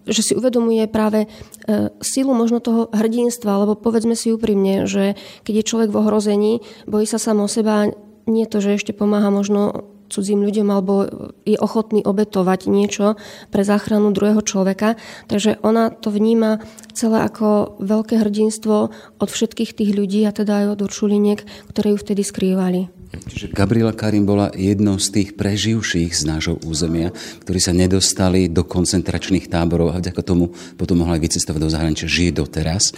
že 0.08 0.22
si 0.24 0.32
uvedomuje 0.32 0.88
práve 0.88 1.26
e, 1.26 1.28
silu 2.00 2.32
možno 2.32 2.60
toho 2.60 2.88
hrdinstva, 2.92 3.66
lebo 3.66 3.76
povedzme 3.76 4.16
si 4.16 4.32
úprimne, 4.32 4.88
že 4.88 5.18
keď 5.44 5.54
je 5.60 5.68
človek 5.68 5.90
v 5.92 6.00
ohrození, 6.00 6.52
bojí 6.88 7.04
sa 7.04 7.20
sám 7.20 7.44
o 7.44 7.48
seba, 7.48 7.92
nie 8.30 8.46
to, 8.46 8.62
že 8.62 8.80
ešte 8.80 8.92
pomáha 8.96 9.28
možno 9.28 9.90
cudzím 10.10 10.42
ľuďom 10.42 10.68
alebo 10.68 11.06
je 11.46 11.54
ochotný 11.56 12.02
obetovať 12.02 12.66
niečo 12.66 13.14
pre 13.54 13.62
záchranu 13.62 14.10
druhého 14.10 14.42
človeka. 14.42 14.98
Takže 15.30 15.62
ona 15.62 15.94
to 15.94 16.10
vníma 16.10 16.60
celé 16.92 17.22
ako 17.24 17.78
veľké 17.78 18.18
hrdinstvo 18.20 18.76
od 19.22 19.28
všetkých 19.30 19.72
tých 19.72 19.94
ľudí 19.94 20.26
a 20.26 20.34
teda 20.34 20.66
aj 20.66 20.66
od 20.74 20.80
uršuliniek, 20.90 21.40
ktoré 21.70 21.94
ju 21.94 21.98
vtedy 22.02 22.26
skrývali. 22.26 22.90
Čiže 23.10 23.50
Gabriela 23.50 23.90
Karim 23.90 24.22
bola 24.22 24.54
jednou 24.54 24.94
z 25.02 25.10
tých 25.10 25.28
preživších 25.34 26.14
z 26.14 26.22
nášho 26.30 26.62
územia, 26.62 27.10
ktorí 27.42 27.58
sa 27.58 27.74
nedostali 27.74 28.46
do 28.46 28.62
koncentračných 28.62 29.50
táborov 29.50 29.90
a 29.90 29.98
vďaka 29.98 30.22
tomu 30.22 30.54
potom 30.78 31.02
mohla 31.02 31.18
aj 31.18 31.26
vycestovať 31.26 31.58
do 31.58 31.70
zahraničia, 31.74 32.06
žije 32.06 32.38
doteraz. 32.38 32.94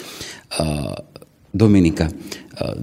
Dominika, 1.53 2.13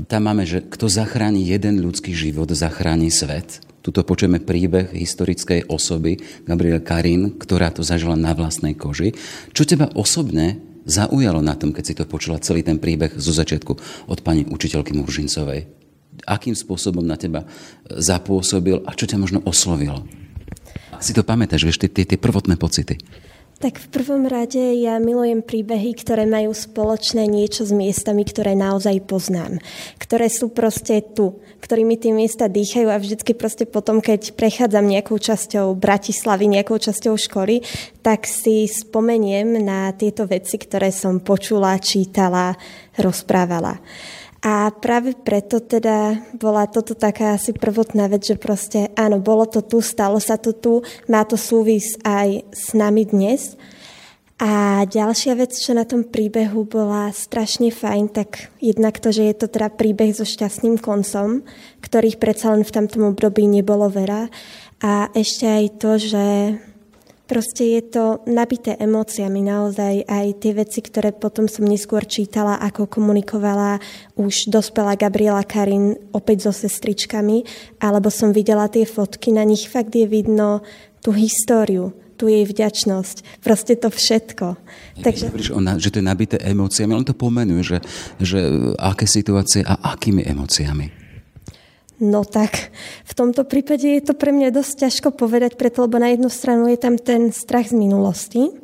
tam 0.09 0.21
máme, 0.25 0.50
že 0.50 0.65
kto 0.65 0.89
zachráni 0.89 1.45
jeden 1.45 1.86
ľudský 1.86 2.17
život, 2.17 2.50
zachráni 2.50 3.13
svet. 3.13 3.62
Tuto 3.89 4.05
počujeme 4.05 4.38
príbeh 4.38 4.93
historickej 4.93 5.65
osoby 5.65 6.22
Gabriela 6.46 6.77
Karin, 6.77 7.41
ktorá 7.41 7.74
to 7.74 7.81
zažila 7.81 8.13
na 8.13 8.38
vlastnej 8.38 8.77
koži. 8.77 9.17
Čo 9.50 9.65
teba 9.65 9.89
osobne 9.98 10.62
zaujalo 10.86 11.41
na 11.41 11.58
tom, 11.58 11.74
keď 11.74 11.84
si 11.89 11.98
to 11.98 12.05
počula 12.05 12.38
celý 12.38 12.62
ten 12.62 12.77
príbeh 12.77 13.17
zo 13.17 13.34
začiatku 13.34 13.74
od 14.05 14.19
pani 14.22 14.46
učiteľky 14.46 14.93
Muržincovej? 14.93 15.81
akým 16.29 16.53
spôsobom 16.53 17.01
na 17.01 17.17
teba 17.17 17.41
e, 17.41 17.98
zapôsobil 17.98 18.77
a 18.86 18.93
čo 18.93 19.10
ťa 19.10 19.17
možno 19.17 19.39
oslovilo. 19.41 20.05
Si 21.01 21.15
to 21.15 21.25
pamätáš, 21.25 21.65
vieš, 21.65 21.81
tie, 21.81 21.89
tie 21.89 22.19
prvotné 22.19 22.60
pocity. 22.62 23.00
Tak 23.59 23.75
v 23.75 23.91
prvom 23.91 24.23
rade 24.23 24.79
ja 24.79 24.95
milujem 25.03 25.43
príbehy, 25.43 25.91
ktoré 25.91 26.23
majú 26.23 26.55
spoločné 26.55 27.27
niečo 27.27 27.67
s 27.67 27.75
miestami, 27.75 28.23
ktoré 28.23 28.55
naozaj 28.55 29.03
poznám. 29.03 29.59
Ktoré 29.99 30.31
sú 30.31 30.47
proste 30.47 31.03
tu, 31.03 31.43
ktorými 31.59 31.99
tie 31.99 32.15
miesta 32.15 32.47
dýchajú 32.47 32.87
a 32.87 32.95
vždycky 32.95 33.35
proste 33.35 33.67
potom, 33.67 33.99
keď 33.99 34.31
prechádzam 34.39 34.87
nejakou 34.87 35.19
časťou 35.19 35.75
Bratislavy, 35.75 36.47
nejakou 36.47 36.79
časťou 36.79 37.19
školy, 37.19 37.59
tak 37.99 38.31
si 38.31 38.63
spomeniem 38.63 39.59
na 39.59 39.91
tieto 39.91 40.23
veci, 40.23 40.55
ktoré 40.55 40.87
som 40.95 41.19
počula, 41.19 41.75
čítala, 41.83 42.55
rozprávala. 42.95 43.83
A 44.39 44.72
práve 44.72 45.19
preto 45.19 45.60
teda 45.60 46.15
bola 46.31 46.63
toto 46.63 46.96
taká 46.96 47.36
asi 47.36 47.51
prvotná 47.51 48.08
vec, 48.08 48.24
že 48.24 48.39
proste 48.39 48.88
áno, 48.96 49.19
bolo 49.19 49.43
to 49.43 49.60
tu, 49.60 49.84
stalo 49.84 50.15
sa 50.24 50.39
to 50.39 50.55
tu, 50.55 50.79
má 51.12 51.27
to 51.27 51.36
súvis 51.36 52.00
aj 52.08 52.48
s 52.48 52.72
nami 52.72 53.03
dnes. 53.03 53.60
A 54.39 54.88
ďalšia 54.88 55.36
vec, 55.36 55.51
čo 55.51 55.75
na 55.75 55.84
tom 55.84 56.08
príbehu 56.08 56.63
bola 56.63 57.12
strašne 57.12 57.75
fajn, 57.75 58.05
tak 58.15 58.48
jednak 58.63 58.96
to, 59.03 59.12
že 59.12 59.27
je 59.27 59.36
to 59.36 59.51
teda 59.51 59.67
príbeh 59.67 60.15
so 60.15 60.24
šťastným 60.24 60.79
koncom, 60.79 61.43
ktorých 61.84 62.15
predsa 62.15 62.55
len 62.55 62.63
v 62.63 62.72
tamtom 62.72 63.12
období 63.12 63.43
nebolo 63.43 63.91
veľa. 63.91 64.31
A 64.79 65.12
ešte 65.12 65.43
aj 65.43 65.65
to, 65.84 65.91
že 66.00 66.25
Proste 67.29 67.77
je 67.77 67.81
to 67.86 68.25
nabité 68.25 68.74
emóciami 68.81 69.45
naozaj 69.45 70.01
aj 70.09 70.27
tie 70.41 70.50
veci, 70.57 70.81
ktoré 70.81 71.13
potom 71.13 71.45
som 71.45 71.62
neskôr 71.62 72.01
čítala, 72.09 72.57
ako 72.57 72.89
komunikovala 72.89 73.77
už 74.17 74.50
dospelá 74.50 74.98
Gabriela 74.98 75.45
Karin 75.45 75.93
opäť 76.09 76.50
so 76.50 76.53
sestričkami, 76.65 77.45
alebo 77.86 78.09
som 78.09 78.33
videla 78.33 78.65
tie 78.65 78.81
fotky, 78.89 79.29
na 79.29 79.45
nich 79.45 79.69
fakt 79.69 79.93
je 79.93 80.09
vidno 80.09 80.65
tú 81.05 81.13
históriu, 81.13 81.93
tú 82.17 82.25
jej 82.25 82.50
vďačnosť, 82.50 83.45
proste 83.45 83.77
to 83.77 83.93
všetko. 83.93 84.57
Takže... 85.05 85.53
Ona, 85.53 85.77
že 85.77 85.93
to 85.93 86.01
je 86.01 86.09
nabité 86.09 86.41
emóciami, 86.41 86.98
on 86.98 87.05
to 87.05 87.13
pomenuje, 87.13 87.62
že, 87.62 87.77
že 88.17 88.39
aké 88.81 89.05
situácie 89.05 89.62
a 89.62 89.93
akými 89.93 90.25
emóciami. 90.25 90.99
No 92.00 92.24
tak 92.24 92.72
v 93.03 93.13
tomto 93.13 93.44
prípade 93.44 93.84
je 93.84 94.00
to 94.00 94.15
pre 94.15 94.32
mňa 94.32 94.56
dosť 94.56 94.88
ťažko 94.88 95.10
povedať, 95.20 95.60
preto 95.60 95.84
lebo 95.84 96.00
na 96.00 96.15
jednu 96.15 96.32
stranu 96.32 96.72
je 96.72 96.79
tam 96.79 96.96
ten 96.96 97.36
strach 97.36 97.68
z 97.68 97.75
minulosti, 97.75 98.56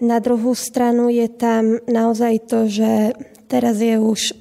na 0.00 0.16
druhú 0.16 0.56
stranu 0.56 1.12
je 1.12 1.28
tam 1.28 1.76
naozaj 1.84 2.48
to, 2.48 2.72
že 2.72 3.12
teraz 3.52 3.84
je 3.84 4.00
už 4.00 4.32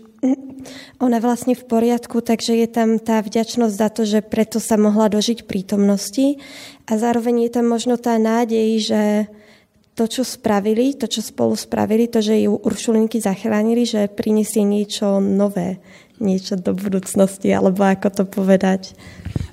ona 1.00 1.20
vlastne 1.20 1.56
v 1.56 1.64
poriadku, 1.68 2.24
takže 2.24 2.56
je 2.56 2.68
tam 2.68 2.96
tá 3.00 3.20
vďačnosť 3.20 3.76
za 3.76 3.90
to, 3.92 4.04
že 4.08 4.20
preto 4.24 4.64
sa 4.64 4.76
mohla 4.80 5.12
dožiť 5.12 5.48
prítomnosti. 5.48 6.40
A 6.88 7.00
zároveň 7.00 7.48
je 7.48 7.52
tam 7.56 7.72
možno 7.72 7.96
tá 7.96 8.16
nádej, 8.20 8.70
že 8.84 9.02
to, 9.96 10.08
čo 10.08 10.24
spravili, 10.24 10.96
to, 10.96 11.12
čo 11.12 11.20
spolu 11.20 11.60
spravili, 11.60 12.08
to, 12.08 12.24
že 12.24 12.48
ju 12.48 12.56
Uršulinky 12.56 13.20
zachránili, 13.20 13.84
že 13.84 14.12
prinesie 14.12 14.64
niečo 14.64 15.20
nové, 15.20 15.84
niečo 16.20 16.60
do 16.60 16.76
budúcnosti, 16.76 17.50
alebo 17.52 17.84
ako 17.84 18.08
to 18.12 18.24
povedať. 18.28 18.94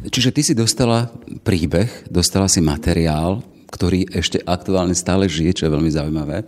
Čiže 0.07 0.31
ty 0.35 0.43
si 0.43 0.55
dostala 0.55 1.11
príbeh, 1.47 2.11
dostala 2.11 2.51
si 2.51 2.63
materiál, 2.63 3.43
ktorý 3.71 4.07
ešte 4.15 4.43
aktuálne 4.43 4.95
stále 4.95 5.27
žije, 5.27 5.63
čo 5.63 5.65
je 5.67 5.75
veľmi 5.75 5.91
zaujímavé. 5.91 6.47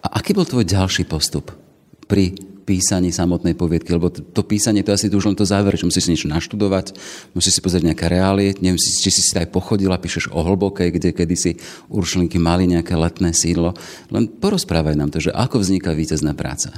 A 0.00 0.20
aký 0.20 0.32
bol 0.32 0.48
tvoj 0.48 0.64
ďalší 0.64 1.04
postup 1.08 1.52
pri 2.08 2.32
písaní 2.64 3.10
samotnej 3.10 3.58
poviedky? 3.58 3.90
Lebo 3.92 4.08
to, 4.08 4.22
to 4.22 4.46
písanie, 4.46 4.86
to 4.86 4.94
asi 4.94 5.10
to 5.10 5.18
už 5.18 5.28
len 5.28 5.36
to 5.36 5.44
záver, 5.44 5.76
že 5.76 5.84
musíš 5.84 6.08
si 6.08 6.12
niečo 6.14 6.30
naštudovať, 6.30 6.94
musíš 7.36 7.58
si 7.58 7.64
pozrieť 7.64 7.90
nejaké 7.92 8.06
reálie, 8.08 8.54
neviem, 8.62 8.78
či 8.78 9.10
si 9.10 9.20
si 9.20 9.34
aj 9.36 9.50
pochodila, 9.50 10.00
píšeš 10.00 10.32
o 10.32 10.40
hlbokej, 10.40 10.94
kde 10.94 11.10
kedysi 11.12 11.58
uršlinky 11.90 12.38
mali 12.38 12.70
nejaké 12.70 12.94
letné 12.96 13.34
sídlo. 13.34 13.74
Len 14.08 14.30
porozprávaj 14.30 14.96
nám 14.96 15.10
to, 15.12 15.20
že 15.20 15.34
ako 15.34 15.60
vzniká 15.60 15.92
víťazná 15.92 16.32
práca. 16.32 16.72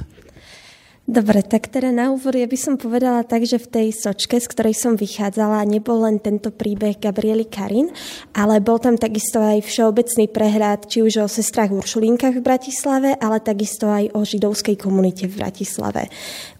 Dobre, 1.03 1.43
tak 1.43 1.67
teda 1.67 1.91
na 1.91 2.15
úvod 2.15 2.31
ja 2.31 2.47
by 2.47 2.55
som 2.55 2.79
povedala 2.79 3.27
tak, 3.27 3.43
že 3.43 3.59
v 3.59 3.67
tej 3.67 3.87
sočke, 3.91 4.39
z 4.39 4.47
ktorej 4.47 4.71
som 4.71 4.95
vychádzala, 4.95 5.67
nebol 5.67 5.99
len 5.99 6.15
tento 6.15 6.47
príbeh 6.47 6.95
Gabriely 6.95 7.43
Karin, 7.43 7.91
ale 8.31 8.63
bol 8.63 8.79
tam 8.79 8.95
takisto 8.95 9.43
aj 9.43 9.67
všeobecný 9.67 10.31
prehľad, 10.31 10.87
či 10.87 11.03
už 11.03 11.19
o 11.19 11.27
sestrách 11.27 11.75
Uršulinkách 11.75 12.39
v 12.39 12.45
Bratislave, 12.47 13.19
ale 13.19 13.43
takisto 13.43 13.91
aj 13.91 14.15
o 14.15 14.23
židovskej 14.23 14.79
komunite 14.79 15.27
v 15.27 15.43
Bratislave. 15.43 16.07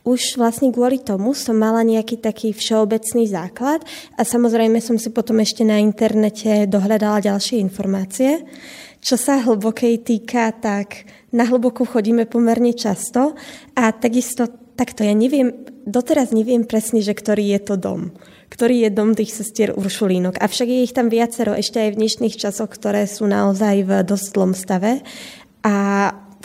Už 0.04 0.36
vlastne 0.36 0.76
kvôli 0.76 1.00
tomu 1.00 1.32
som 1.32 1.56
mala 1.56 1.80
nejaký 1.88 2.20
taký 2.20 2.52
všeobecný 2.52 3.24
základ 3.32 3.80
a 4.20 4.28
samozrejme 4.28 4.84
som 4.84 5.00
si 5.00 5.08
potom 5.08 5.40
ešte 5.40 5.64
na 5.64 5.80
internete 5.80 6.68
dohľadala 6.68 7.24
ďalšie 7.24 7.64
informácie. 7.64 8.44
Čo 9.04 9.20
sa 9.20 9.44
hlbokej 9.44 10.00
týka, 10.08 10.56
tak 10.56 11.04
na 11.36 11.44
hlbokú 11.44 11.84
chodíme 11.84 12.24
pomerne 12.24 12.72
často 12.72 13.36
a 13.76 13.92
takisto 13.92 14.48
takto 14.80 15.04
ja 15.04 15.12
neviem, 15.12 15.52
doteraz 15.84 16.32
neviem 16.32 16.64
presne, 16.64 17.04
že 17.04 17.12
ktorý 17.12 17.52
je 17.52 17.60
to 17.62 17.76
dom 17.76 18.16
ktorý 18.54 18.86
je 18.86 18.90
dom 18.94 19.18
tých 19.18 19.34
sestier 19.34 19.74
Uršulínok. 19.74 20.38
Avšak 20.38 20.70
je 20.70 20.86
ich 20.86 20.94
tam 20.94 21.10
viacero 21.10 21.58
ešte 21.58 21.82
aj 21.82 21.98
v 21.98 22.00
dnešných 22.06 22.38
časoch, 22.38 22.70
ktoré 22.70 23.10
sú 23.10 23.26
naozaj 23.26 23.82
v 23.82 23.92
dosť 24.06 24.26
zlom 24.30 24.54
stave. 24.54 25.02
A 25.66 25.76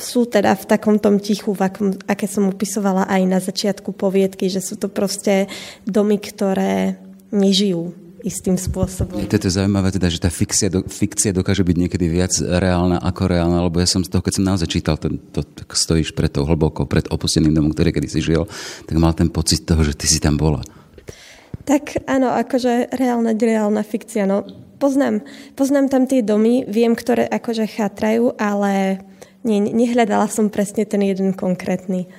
sú 0.00 0.24
teda 0.24 0.56
v 0.56 0.64
takom 0.64 0.96
tom 0.96 1.20
tichu, 1.20 1.52
v 1.52 1.68
akom, 1.68 1.92
aké 2.08 2.24
som 2.24 2.48
upisovala 2.48 3.04
aj 3.12 3.22
na 3.28 3.38
začiatku 3.44 3.92
poviedky, 3.92 4.48
že 4.48 4.64
sú 4.64 4.80
to 4.80 4.88
proste 4.88 5.52
domy, 5.84 6.16
ktoré 6.16 6.96
nežijú 7.28 8.07
istým 8.22 8.58
spôsobom. 8.58 9.22
Je 9.22 9.30
to 9.30 9.50
zaujímavé 9.50 9.94
teda, 9.94 10.10
že 10.10 10.18
tá 10.18 10.30
fikcia, 10.30 10.68
do, 10.68 10.82
fikcia 10.86 11.30
dokáže 11.30 11.62
byť 11.62 11.76
niekedy 11.76 12.06
viac 12.10 12.34
reálna 12.40 12.98
ako 12.98 13.22
reálna, 13.30 13.58
lebo 13.62 13.78
ja 13.78 13.86
som 13.86 14.02
z 14.02 14.10
toho, 14.10 14.22
keď 14.22 14.32
som 14.38 14.44
naozaj 14.46 14.68
čítal, 14.68 14.96
ten, 14.98 15.22
to, 15.30 15.46
tak 15.46 15.70
stojíš 15.70 16.12
pred 16.14 16.30
tou 16.30 16.42
hlboko, 16.42 16.88
pred 16.88 17.06
opusteným 17.08 17.54
domom, 17.54 17.70
ktorý 17.70 17.94
kedy 17.94 18.08
si 18.10 18.20
žil, 18.22 18.50
tak 18.86 18.96
mal 18.98 19.14
ten 19.14 19.30
pocit 19.30 19.62
toho, 19.62 19.80
že 19.86 19.94
ty 19.94 20.10
si 20.10 20.18
tam 20.18 20.34
bola. 20.34 20.62
Tak 21.68 22.08
áno, 22.08 22.32
akože 22.32 22.96
reálna, 22.96 23.36
reálna 23.36 23.84
fikcia, 23.84 24.24
no 24.24 24.42
poznám, 24.80 25.22
poznám 25.52 25.86
tam 25.92 26.02
tie 26.08 26.24
domy, 26.24 26.64
viem, 26.64 26.96
ktoré 26.96 27.28
akože 27.28 27.68
chátrajú, 27.68 28.34
ale 28.40 29.04
nie, 29.46 29.62
nehľadala 29.62 30.26
som 30.26 30.50
presne 30.50 30.88
ten 30.88 31.02
jeden 31.04 31.34
konkrétny. 31.34 32.10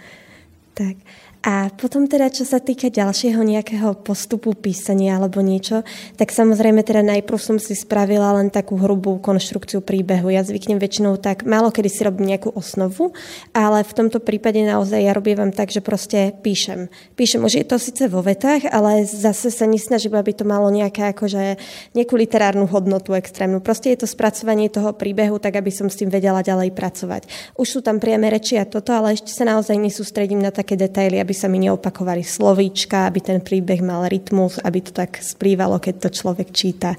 Tak. 0.76 0.96
A 1.40 1.72
potom 1.72 2.04
teda, 2.04 2.28
čo 2.28 2.44
sa 2.44 2.60
týka 2.60 2.92
ďalšieho 2.92 3.40
nejakého 3.40 4.04
postupu 4.04 4.52
písania 4.52 5.16
alebo 5.16 5.40
niečo, 5.40 5.88
tak 6.20 6.36
samozrejme 6.36 6.84
teda 6.84 7.00
najprv 7.00 7.40
som 7.40 7.56
si 7.56 7.80
spravila 7.80 8.36
len 8.36 8.52
takú 8.52 8.76
hrubú 8.76 9.24
konštrukciu 9.24 9.80
príbehu. 9.80 10.36
Ja 10.36 10.44
zvyknem 10.44 10.84
väčšinou 10.84 11.16
tak, 11.16 11.48
málo 11.48 11.72
kedy 11.72 11.88
si 11.88 12.04
robím 12.04 12.36
nejakú 12.36 12.52
osnovu, 12.52 13.16
ale 13.56 13.88
v 13.88 13.94
tomto 13.96 14.20
prípade 14.20 14.60
naozaj 14.68 15.00
ja 15.00 15.16
robím 15.16 15.56
tak, 15.56 15.72
že 15.72 15.80
proste 15.80 16.36
píšem. 16.44 16.92
Píšem, 17.16 17.40
už 17.40 17.64
je 17.64 17.64
to 17.64 17.80
síce 17.80 18.04
vo 18.12 18.20
vetách, 18.20 18.68
ale 18.68 19.08
zase 19.08 19.48
sa 19.48 19.64
nesnažím, 19.64 20.20
aby 20.20 20.36
to 20.36 20.44
malo 20.44 20.68
nejaké 20.68 21.16
akože 21.16 21.56
nejakú 21.96 22.20
literárnu 22.20 22.68
hodnotu 22.68 23.16
extrémnu. 23.16 23.64
Proste 23.64 23.96
je 23.96 24.04
to 24.04 24.12
spracovanie 24.12 24.68
toho 24.68 24.92
príbehu, 24.92 25.40
tak 25.40 25.56
aby 25.56 25.72
som 25.72 25.88
s 25.88 25.96
tým 25.96 26.12
vedela 26.12 26.44
ďalej 26.44 26.76
pracovať. 26.76 27.56
Už 27.56 27.68
sú 27.68 27.80
tam 27.80 28.04
priame 28.04 28.28
reči 28.28 28.60
a 28.60 28.68
toto, 28.68 28.92
ale 28.92 29.16
ešte 29.16 29.32
sa 29.32 29.48
naozaj 29.48 29.80
nesústredím 29.80 30.44
na 30.44 30.52
také 30.52 30.76
detaily, 30.76 31.29
aby 31.30 31.38
sa 31.38 31.46
mi 31.46 31.62
neopakovali 31.62 32.26
slovíčka, 32.26 33.06
aby 33.06 33.22
ten 33.22 33.38
príbeh 33.38 33.86
mal 33.86 34.10
rytmus, 34.10 34.58
aby 34.66 34.82
to 34.82 34.90
tak 34.90 35.22
splývalo, 35.22 35.78
keď 35.78 36.10
to 36.10 36.10
človek 36.10 36.50
číta. 36.50 36.98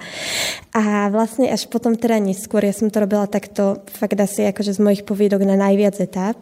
A 0.70 1.10
vlastne 1.10 1.50
až 1.50 1.66
potom 1.66 1.98
teda 1.98 2.22
neskôr, 2.22 2.62
ja 2.62 2.70
som 2.70 2.86
to 2.94 3.02
robila 3.02 3.26
takto 3.26 3.82
fakt 3.90 4.14
asi 4.14 4.46
akože 4.46 4.78
z 4.78 4.80
mojich 4.86 5.02
poviedok 5.02 5.42
na 5.42 5.58
najviac 5.58 5.98
etap 5.98 6.38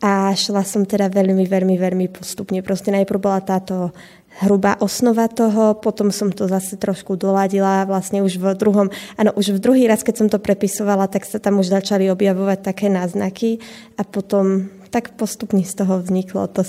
a 0.00 0.32
šla 0.32 0.64
som 0.64 0.88
teda 0.88 1.12
veľmi, 1.12 1.44
veľmi, 1.44 1.76
veľmi 1.76 2.06
postupne. 2.08 2.64
Proste 2.64 2.96
najprv 2.96 3.20
bola 3.20 3.44
táto 3.44 3.92
hrubá 4.40 4.80
osnova 4.80 5.26
toho, 5.28 5.76
potom 5.76 6.14
som 6.14 6.30
to 6.30 6.46
zase 6.46 6.78
trošku 6.78 7.18
doladila 7.18 7.84
vlastne 7.84 8.22
už 8.22 8.38
v 8.38 8.54
druhom, 8.54 8.88
áno, 9.20 9.34
už 9.34 9.58
v 9.58 9.62
druhý 9.62 9.84
raz, 9.84 10.06
keď 10.06 10.14
som 10.16 10.28
to 10.30 10.40
prepisovala, 10.40 11.10
tak 11.10 11.26
sa 11.26 11.42
tam 11.42 11.58
už 11.60 11.74
začali 11.74 12.06
objavovať 12.08 12.58
také 12.62 12.86
náznaky 12.86 13.58
a 13.98 14.06
potom 14.06 14.70
tak 14.88 15.18
postupne 15.18 15.66
z 15.66 15.74
toho 15.74 16.00
vzniklo 16.00 16.48
to, 16.48 16.64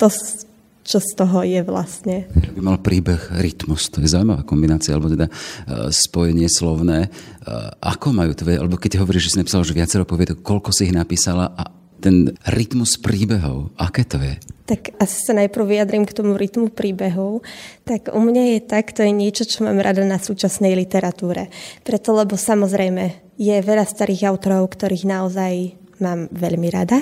to, 0.00 0.08
čo 0.80 0.98
z 0.98 1.10
toho 1.12 1.44
je 1.44 1.60
vlastne. 1.60 2.24
By 2.32 2.60
mal 2.64 2.78
príbeh 2.80 3.36
rytmus, 3.36 3.92
to 3.92 4.00
je 4.00 4.08
zaujímavá 4.08 4.42
kombinácia, 4.48 4.96
alebo 4.96 5.12
teda 5.12 5.28
uh, 5.28 5.92
spojenie 5.92 6.48
slovné. 6.48 7.12
Uh, 7.44 7.68
ako 7.84 8.16
majú 8.16 8.32
tvoje, 8.32 8.56
alebo 8.56 8.80
keď 8.80 9.04
hovoríš, 9.04 9.28
že 9.28 9.32
si 9.36 9.40
napísala 9.44 9.68
že 9.68 9.76
viacero 9.76 10.08
poviedok, 10.08 10.40
koľko 10.40 10.72
si 10.72 10.88
ich 10.88 10.96
napísala 10.96 11.52
a 11.52 11.68
ten 12.00 12.32
rytmus 12.48 12.96
príbehov, 12.96 13.76
aké 13.76 14.08
to 14.08 14.16
je? 14.16 14.40
Tak 14.64 14.96
asi 14.96 15.20
sa 15.20 15.36
najprv 15.36 15.68
vyjadrím 15.68 16.08
k 16.08 16.16
tomu 16.16 16.40
rytmu 16.40 16.72
príbehov. 16.72 17.44
Tak 17.84 18.08
u 18.16 18.20
mňa 18.24 18.56
je 18.56 18.60
tak, 18.64 18.96
to 18.96 19.04
je 19.04 19.12
niečo, 19.12 19.44
čo 19.44 19.68
mám 19.68 19.76
rada 19.76 20.00
na 20.08 20.16
súčasnej 20.16 20.72
literatúre. 20.72 21.52
Preto, 21.84 22.16
lebo 22.16 22.40
samozrejme 22.40 23.36
je 23.36 23.56
veľa 23.60 23.84
starých 23.84 24.32
autorov, 24.32 24.72
ktorých 24.72 25.04
naozaj 25.04 25.79
mám 26.00 26.26
veľmi 26.32 26.68
rada, 26.72 27.00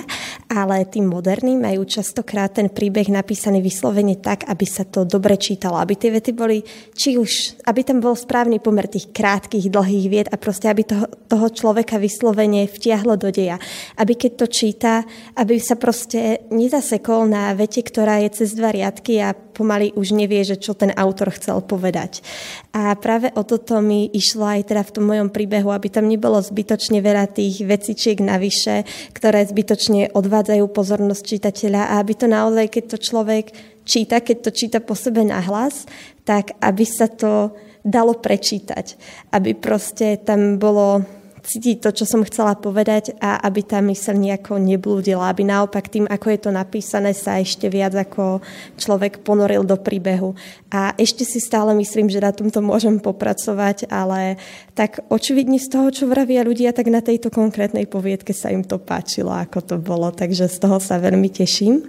ale 0.51 0.85
tí 0.87 0.99
moderní 0.99 1.55
majú 1.55 1.87
častokrát 1.87 2.55
ten 2.55 2.69
príbeh 2.69 3.07
napísaný 3.07 3.63
vyslovene 3.63 4.19
tak, 4.19 4.45
aby 4.47 4.65
sa 4.67 4.85
to 4.85 5.07
dobre 5.07 5.39
čítalo, 5.39 5.79
aby 5.79 5.95
tie 5.95 6.13
vety 6.13 6.31
boli, 6.35 6.61
či 6.93 7.15
už, 7.15 7.63
aby 7.65 7.81
tam 7.83 8.03
bol 8.03 8.13
správny 8.13 8.59
pomer 8.59 8.85
tých 8.85 9.09
krátkých, 9.09 9.71
dlhých 9.71 10.07
viet 10.09 10.27
a 10.29 10.37
proste, 10.37 10.67
aby 10.67 10.83
toho, 10.83 11.05
toho 11.27 11.47
človeka 11.49 12.01
vyslovene 12.01 12.67
vtiahlo 12.67 13.15
do 13.15 13.31
deja. 13.31 13.61
Aby 13.95 14.19
keď 14.19 14.31
to 14.43 14.45
číta, 14.47 14.93
aby 15.39 15.57
sa 15.57 15.79
proste 15.79 16.49
nezasekol 16.51 17.25
na 17.29 17.55
vete, 17.55 17.81
ktorá 17.81 18.21
je 18.25 18.43
cez 18.43 18.57
dva 18.57 18.73
riadky 18.73 19.21
a 19.23 19.31
pomaly 19.31 19.91
už 19.91 20.15
nevie, 20.15 20.39
že 20.47 20.55
čo 20.55 20.71
ten 20.71 20.95
autor 20.95 21.35
chcel 21.35 21.59
povedať. 21.59 22.23
A 22.71 22.95
práve 22.95 23.27
o 23.35 23.43
toto 23.43 23.83
mi 23.83 24.07
išlo 24.07 24.47
aj 24.47 24.71
teda 24.71 24.87
v 24.87 24.93
tom 24.95 25.05
mojom 25.11 25.29
príbehu, 25.29 25.67
aby 25.75 25.91
tam 25.91 26.07
nebolo 26.07 26.39
zbytočne 26.39 27.03
veľa 27.03 27.27
tých 27.27 27.67
vecičiek 27.67 28.23
navyše, 28.23 28.87
ktoré 29.11 29.45
zbytočne 29.45 30.13
odvádzajú 30.15 30.65
pozornosť 30.71 31.23
čitateľa 31.25 31.81
a 31.89 31.93
aby 32.01 32.13
to 32.15 32.27
naozaj, 32.29 32.65
keď 32.69 32.83
to 32.95 32.97
človek 32.97 33.45
číta, 33.83 34.21
keď 34.21 34.37
to 34.47 34.51
číta 34.53 34.79
po 34.79 34.93
sebe 34.93 35.25
nahlas, 35.25 35.89
tak 36.23 36.53
aby 36.61 36.85
sa 36.85 37.09
to 37.09 37.53
dalo 37.81 38.17
prečítať. 38.17 38.99
Aby 39.33 39.55
proste 39.57 40.19
tam 40.21 40.61
bolo 40.61 41.18
cítiť 41.43 41.81
to, 41.81 41.89
čo 41.91 42.05
som 42.05 42.21
chcela 42.27 42.55
povedať 42.55 43.15
a 43.17 43.39
aby 43.43 43.63
tá 43.63 43.79
myseľ 43.79 44.15
nejako 44.15 44.59
neblúdila, 44.59 45.31
aby 45.31 45.47
naopak 45.47 45.87
tým, 45.89 46.05
ako 46.05 46.27
je 46.29 46.39
to 46.39 46.51
napísané, 46.53 47.11
sa 47.15 47.39
ešte 47.39 47.67
viac 47.71 47.95
ako 47.95 48.43
človek 48.77 49.23
ponoril 49.23 49.63
do 49.63 49.79
príbehu. 49.79 50.35
A 50.69 50.93
ešte 50.95 51.23
si 51.25 51.41
stále 51.41 51.73
myslím, 51.75 52.11
že 52.11 52.23
na 52.23 52.35
tomto 52.35 52.61
môžem 52.61 53.01
popracovať, 53.01 53.89
ale 53.89 54.37
tak 54.77 55.03
očividne 55.09 55.57
z 55.57 55.67
toho, 55.67 55.87
čo 55.89 56.05
vravia 56.05 56.45
ľudia, 56.45 56.75
tak 56.75 56.91
na 56.91 57.01
tejto 57.01 57.33
konkrétnej 57.33 57.89
poviedke 57.89 58.31
sa 58.35 58.53
im 58.53 58.61
to 58.61 58.77
páčilo, 58.77 59.33
ako 59.33 59.59
to 59.65 59.75
bolo, 59.81 60.13
takže 60.13 60.47
z 60.47 60.57
toho 60.61 60.77
sa 60.77 61.01
veľmi 61.01 61.27
teším. 61.31 61.87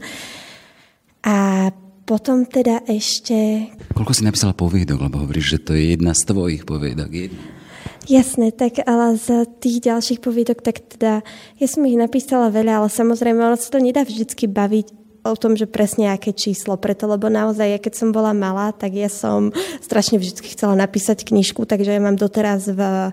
A 1.27 1.69
potom 2.09 2.43
teda 2.43 2.83
ešte... 2.91 3.71
Koľko 3.95 4.13
si 4.17 4.27
napísala 4.27 4.57
poviedok, 4.57 4.99
lebo 4.99 5.23
hovoríš, 5.23 5.47
že 5.55 5.59
to 5.63 5.73
je 5.79 5.95
jedna 5.95 6.11
z 6.11 6.27
tvojich 6.27 6.67
poviedok. 6.67 7.11
Jedna. 7.13 7.60
Jasné, 8.09 8.49
tak 8.57 8.81
ale 8.89 9.21
z 9.21 9.45
tých 9.61 9.85
ďalších 9.85 10.25
poviedok, 10.25 10.65
tak 10.65 10.81
teda, 10.81 11.21
ja 11.61 11.67
som 11.69 11.85
ich 11.85 12.01
napísala 12.01 12.49
veľa, 12.49 12.81
ale 12.81 12.89
samozrejme, 12.89 13.37
ono 13.37 13.61
sa 13.61 13.69
to 13.69 13.77
nedá 13.77 14.09
vždycky 14.09 14.49
baviť 14.49 14.87
o 15.21 15.37
tom, 15.37 15.53
že 15.53 15.69
presne 15.69 16.09
aké 16.09 16.33
číslo, 16.33 16.81
preto 16.81 17.05
lebo 17.05 17.29
naozaj, 17.29 17.69
ja 17.69 17.79
keď 17.79 17.93
som 17.93 18.09
bola 18.09 18.33
malá, 18.33 18.73
tak 18.73 18.97
ja 18.97 19.13
som 19.13 19.53
strašne 19.85 20.17
vždy 20.17 20.41
chcela 20.57 20.73
napísať 20.73 21.29
knižku, 21.29 21.69
takže 21.69 21.93
ja 21.93 22.01
mám 22.01 22.17
doteraz 22.17 22.73
v 22.73 23.13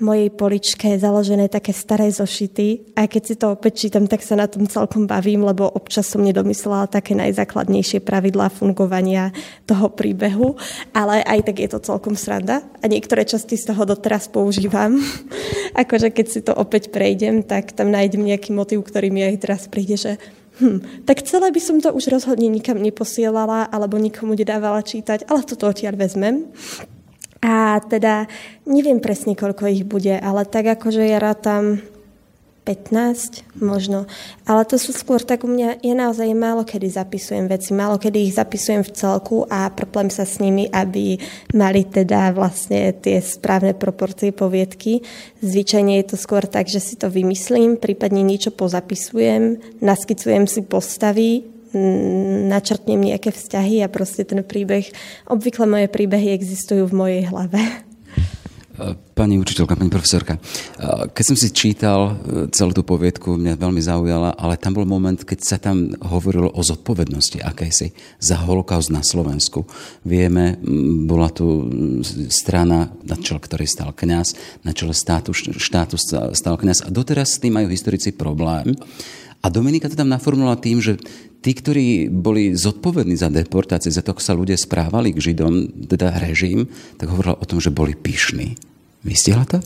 mojej 0.00 0.28
poličke 0.32 0.96
založené 0.96 1.46
také 1.52 1.70
staré 1.76 2.08
zošity 2.10 2.96
a 2.96 3.06
keď 3.06 3.22
si 3.22 3.34
to 3.36 3.52
opäť 3.54 3.86
čítam, 3.86 4.08
tak 4.08 4.24
sa 4.24 4.34
na 4.36 4.48
tom 4.48 4.64
celkom 4.66 5.04
bavím, 5.04 5.44
lebo 5.44 5.68
občas 5.68 6.08
som 6.08 6.24
nedomyslela 6.24 6.90
také 6.90 7.12
najzákladnejšie 7.16 8.00
pravidlá 8.02 8.48
fungovania 8.50 9.30
toho 9.68 9.92
príbehu, 9.92 10.56
ale 10.96 11.22
aj 11.22 11.52
tak 11.52 11.56
je 11.60 11.68
to 11.70 11.78
celkom 11.84 12.16
sranda 12.16 12.64
a 12.80 12.84
niektoré 12.88 13.28
časti 13.28 13.60
z 13.60 13.70
toho 13.70 13.84
doteraz 13.84 14.26
používam. 14.32 14.96
akože 15.82 16.10
keď 16.10 16.26
si 16.26 16.40
to 16.40 16.52
opäť 16.56 16.90
prejdem, 16.90 17.44
tak 17.44 17.76
tam 17.76 17.92
nájdem 17.92 18.24
nejaký 18.24 18.50
motiv, 18.56 18.82
ktorý 18.82 19.12
mi 19.12 19.22
aj 19.22 19.36
teraz 19.40 19.62
príde, 19.68 19.96
že 20.00 20.16
hm, 20.60 21.04
tak 21.04 21.22
celé 21.24 21.52
by 21.52 21.60
som 21.60 21.76
to 21.78 21.92
už 21.92 22.10
rozhodne 22.10 22.48
nikam 22.48 22.80
neposielala 22.80 23.68
alebo 23.68 24.00
nikomu 24.00 24.34
nedávala 24.34 24.82
čítať, 24.82 25.28
ale 25.28 25.46
toto 25.46 25.70
odtiaľ 25.70 25.96
vezmem. 25.96 26.48
A 27.40 27.80
teda 27.80 28.28
neviem 28.68 29.00
presne, 29.00 29.32
koľko 29.32 29.64
ich 29.72 29.88
bude, 29.88 30.12
ale 30.12 30.44
tak 30.44 30.76
akože 30.76 31.08
ja 31.08 31.16
rátam 31.16 31.80
15 32.64 33.56
možno. 33.58 34.04
Ale 34.44 34.68
to 34.68 34.76
sú 34.76 34.92
skôr 34.92 35.24
tak 35.24 35.42
u 35.42 35.50
mňa, 35.50 35.80
ja 35.80 35.94
naozaj 35.96 36.28
málo 36.36 36.68
kedy 36.68 36.92
zapisujem 36.92 37.48
veci, 37.48 37.72
málo 37.72 37.96
kedy 37.96 38.30
ich 38.30 38.36
zapisujem 38.36 38.84
v 38.84 38.94
celku 38.94 39.48
a 39.48 39.72
problém 39.72 40.12
sa 40.12 40.28
s 40.28 40.38
nimi, 40.38 40.68
aby 40.68 41.16
mali 41.56 41.88
teda 41.88 42.36
vlastne 42.36 42.92
tie 42.94 43.18
správne 43.24 43.72
proporcie 43.72 44.30
poviedky. 44.36 45.00
Zvyčajne 45.40 45.98
je 45.98 46.14
to 46.14 46.16
skôr 46.20 46.44
tak, 46.44 46.68
že 46.68 46.78
si 46.78 46.94
to 47.00 47.08
vymyslím, 47.08 47.80
prípadne 47.80 48.20
niečo 48.20 48.52
pozapisujem, 48.52 49.58
naskicujem 49.80 50.44
si 50.44 50.60
postavy, 50.60 51.59
načrtnem 52.50 52.98
nejaké 52.98 53.30
vzťahy 53.30 53.84
a 53.84 53.92
proste 53.92 54.26
ten 54.26 54.42
príbeh, 54.42 54.90
obvykle 55.30 55.66
moje 55.66 55.86
príbehy 55.86 56.34
existujú 56.34 56.90
v 56.90 56.96
mojej 56.96 57.22
hlave. 57.30 57.60
Pani 59.12 59.36
učiteľka, 59.36 59.76
pani 59.76 59.92
profesorka, 59.92 60.40
keď 61.12 61.24
som 61.28 61.36
si 61.36 61.52
čítal 61.52 62.00
e, 62.00 62.12
celú 62.48 62.72
tú 62.72 62.80
poviedku, 62.80 63.36
mňa 63.36 63.60
veľmi 63.60 63.76
zaujala, 63.76 64.32
ale 64.40 64.56
tam 64.56 64.72
bol 64.72 64.88
moment, 64.88 65.20
keď 65.20 65.38
sa 65.44 65.60
tam 65.60 65.92
hovorilo 66.00 66.48
o 66.48 66.60
zodpovednosti 66.64 67.44
akejsi 67.44 67.92
za 68.16 68.40
holokaust 68.40 68.88
na 68.88 69.04
Slovensku. 69.04 69.68
Vieme, 70.00 70.56
bola 71.04 71.28
tu 71.28 71.68
strana, 72.32 72.88
na 73.04 73.20
čele 73.20 73.44
ktorej 73.44 73.68
stal 73.68 73.92
kňaz, 73.92 74.32
na 74.64 74.72
čele 74.72 74.96
štátu, 74.96 75.36
štátu 75.36 76.00
stal 76.32 76.56
kňaz 76.56 76.80
a 76.80 76.88
doteraz 76.88 77.36
s 77.36 77.40
tým 77.44 77.60
majú 77.60 77.68
historici 77.68 78.16
problém. 78.16 78.72
A 79.40 79.48
Dominika 79.48 79.88
to 79.88 79.96
tam 79.96 80.12
naformulovala 80.12 80.60
tým, 80.60 80.84
že 80.84 81.00
tí, 81.40 81.56
ktorí 81.56 82.12
boli 82.12 82.52
zodpovední 82.52 83.16
za 83.16 83.32
deportácie, 83.32 83.88
za 83.88 84.04
to, 84.04 84.12
ako 84.12 84.22
sa 84.22 84.36
ľudia 84.36 84.60
správali 84.60 85.16
k 85.16 85.32
Židom, 85.32 85.86
teda 85.88 86.20
režim, 86.20 86.68
tak 87.00 87.08
hovorila 87.08 87.40
o 87.40 87.48
tom, 87.48 87.56
že 87.56 87.72
boli 87.72 87.96
pyšní. 87.96 88.60
Vystihla 89.00 89.48
to? 89.48 89.58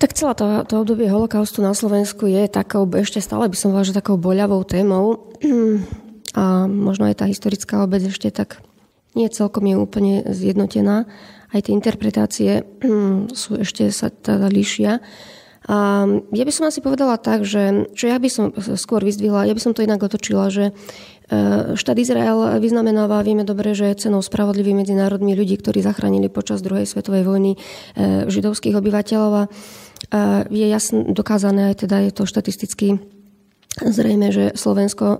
Tak 0.00 0.16
celá 0.16 0.32
to, 0.32 0.64
to 0.64 0.82
obdobie 0.82 1.06
holokaustu 1.06 1.60
na 1.60 1.76
Slovensku 1.76 2.24
je 2.24 2.48
takou, 2.48 2.88
ešte 2.96 3.20
stále 3.20 3.46
by 3.46 3.54
som 3.54 3.70
povedala, 3.70 3.88
že 3.92 3.98
takou 4.00 4.16
boľavou 4.16 4.64
témou. 4.64 5.30
A 6.32 6.64
možno 6.64 7.04
aj 7.12 7.20
tá 7.20 7.24
historická 7.28 7.84
obec 7.84 8.00
ešte 8.08 8.32
tak 8.32 8.64
nie 9.12 9.28
celkom 9.28 9.68
je 9.68 9.76
úplne 9.76 10.24
zjednotená. 10.24 11.04
Aj 11.52 11.60
tie 11.60 11.76
interpretácie 11.76 12.64
sú 13.40 13.60
ešte 13.60 13.92
sa 13.92 14.08
teda 14.08 14.48
líšia. 14.48 15.04
A 15.70 16.06
ja 16.34 16.44
by 16.46 16.52
som 16.52 16.66
asi 16.66 16.82
povedala 16.82 17.14
tak, 17.22 17.46
že 17.46 17.86
čo 17.94 18.10
ja 18.10 18.18
by 18.18 18.28
som 18.30 18.50
skôr 18.74 19.06
vyzdvihla, 19.06 19.46
ja 19.46 19.54
by 19.54 19.62
som 19.62 19.72
to 19.74 19.86
inak 19.86 20.02
otočila, 20.02 20.50
že 20.50 20.70
e, 20.70 20.72
štát 21.78 21.94
Izrael 22.02 22.58
vyznamenáva, 22.58 23.22
vieme 23.22 23.46
dobre, 23.46 23.70
že 23.78 23.94
je 23.94 24.08
cenou 24.08 24.26
spravodlivých 24.26 24.82
medzinárodmi 24.82 25.38
ľudí, 25.38 25.62
ktorí 25.62 25.78
zachránili 25.78 26.26
počas 26.26 26.66
druhej 26.66 26.90
svetovej 26.90 27.22
vojny 27.22 27.52
e, 27.54 27.58
židovských 28.26 28.74
obyvateľov. 28.74 29.32
A 29.32 29.40
je 30.50 30.66
jasne 30.66 31.14
dokázané, 31.14 31.70
aj 31.70 31.86
teda 31.86 32.02
je 32.04 32.10
to 32.10 32.26
štatisticky 32.26 32.98
Zrejme, 33.80 34.28
že 34.28 34.52
Slovensko 34.52 35.06
e, 35.08 35.16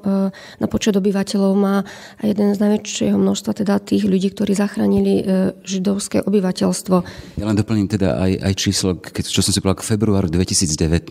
na 0.61 0.67
počet 0.69 0.93
obyvateľov 0.93 1.53
má 1.57 1.89
jeden 2.21 2.53
z 2.53 2.61
najväčšieho 2.61 3.17
množstva 3.17 3.65
teda 3.65 3.81
tých 3.81 4.05
ľudí, 4.05 4.29
ktorí 4.29 4.53
zachránili 4.53 5.15
e, 5.19 5.57
židovské 5.65 6.21
obyvateľstvo. 6.21 6.97
Ja 7.41 7.49
len 7.49 7.57
doplním 7.57 7.89
teda 7.89 8.21
aj, 8.21 8.33
aj 8.45 8.55
číslo, 8.61 9.01
keď, 9.01 9.25
čo 9.25 9.41
som 9.41 9.57
si 9.57 9.65
povedal, 9.65 9.81
k 9.81 9.89
februáru 9.97 10.29
2019 10.29 11.09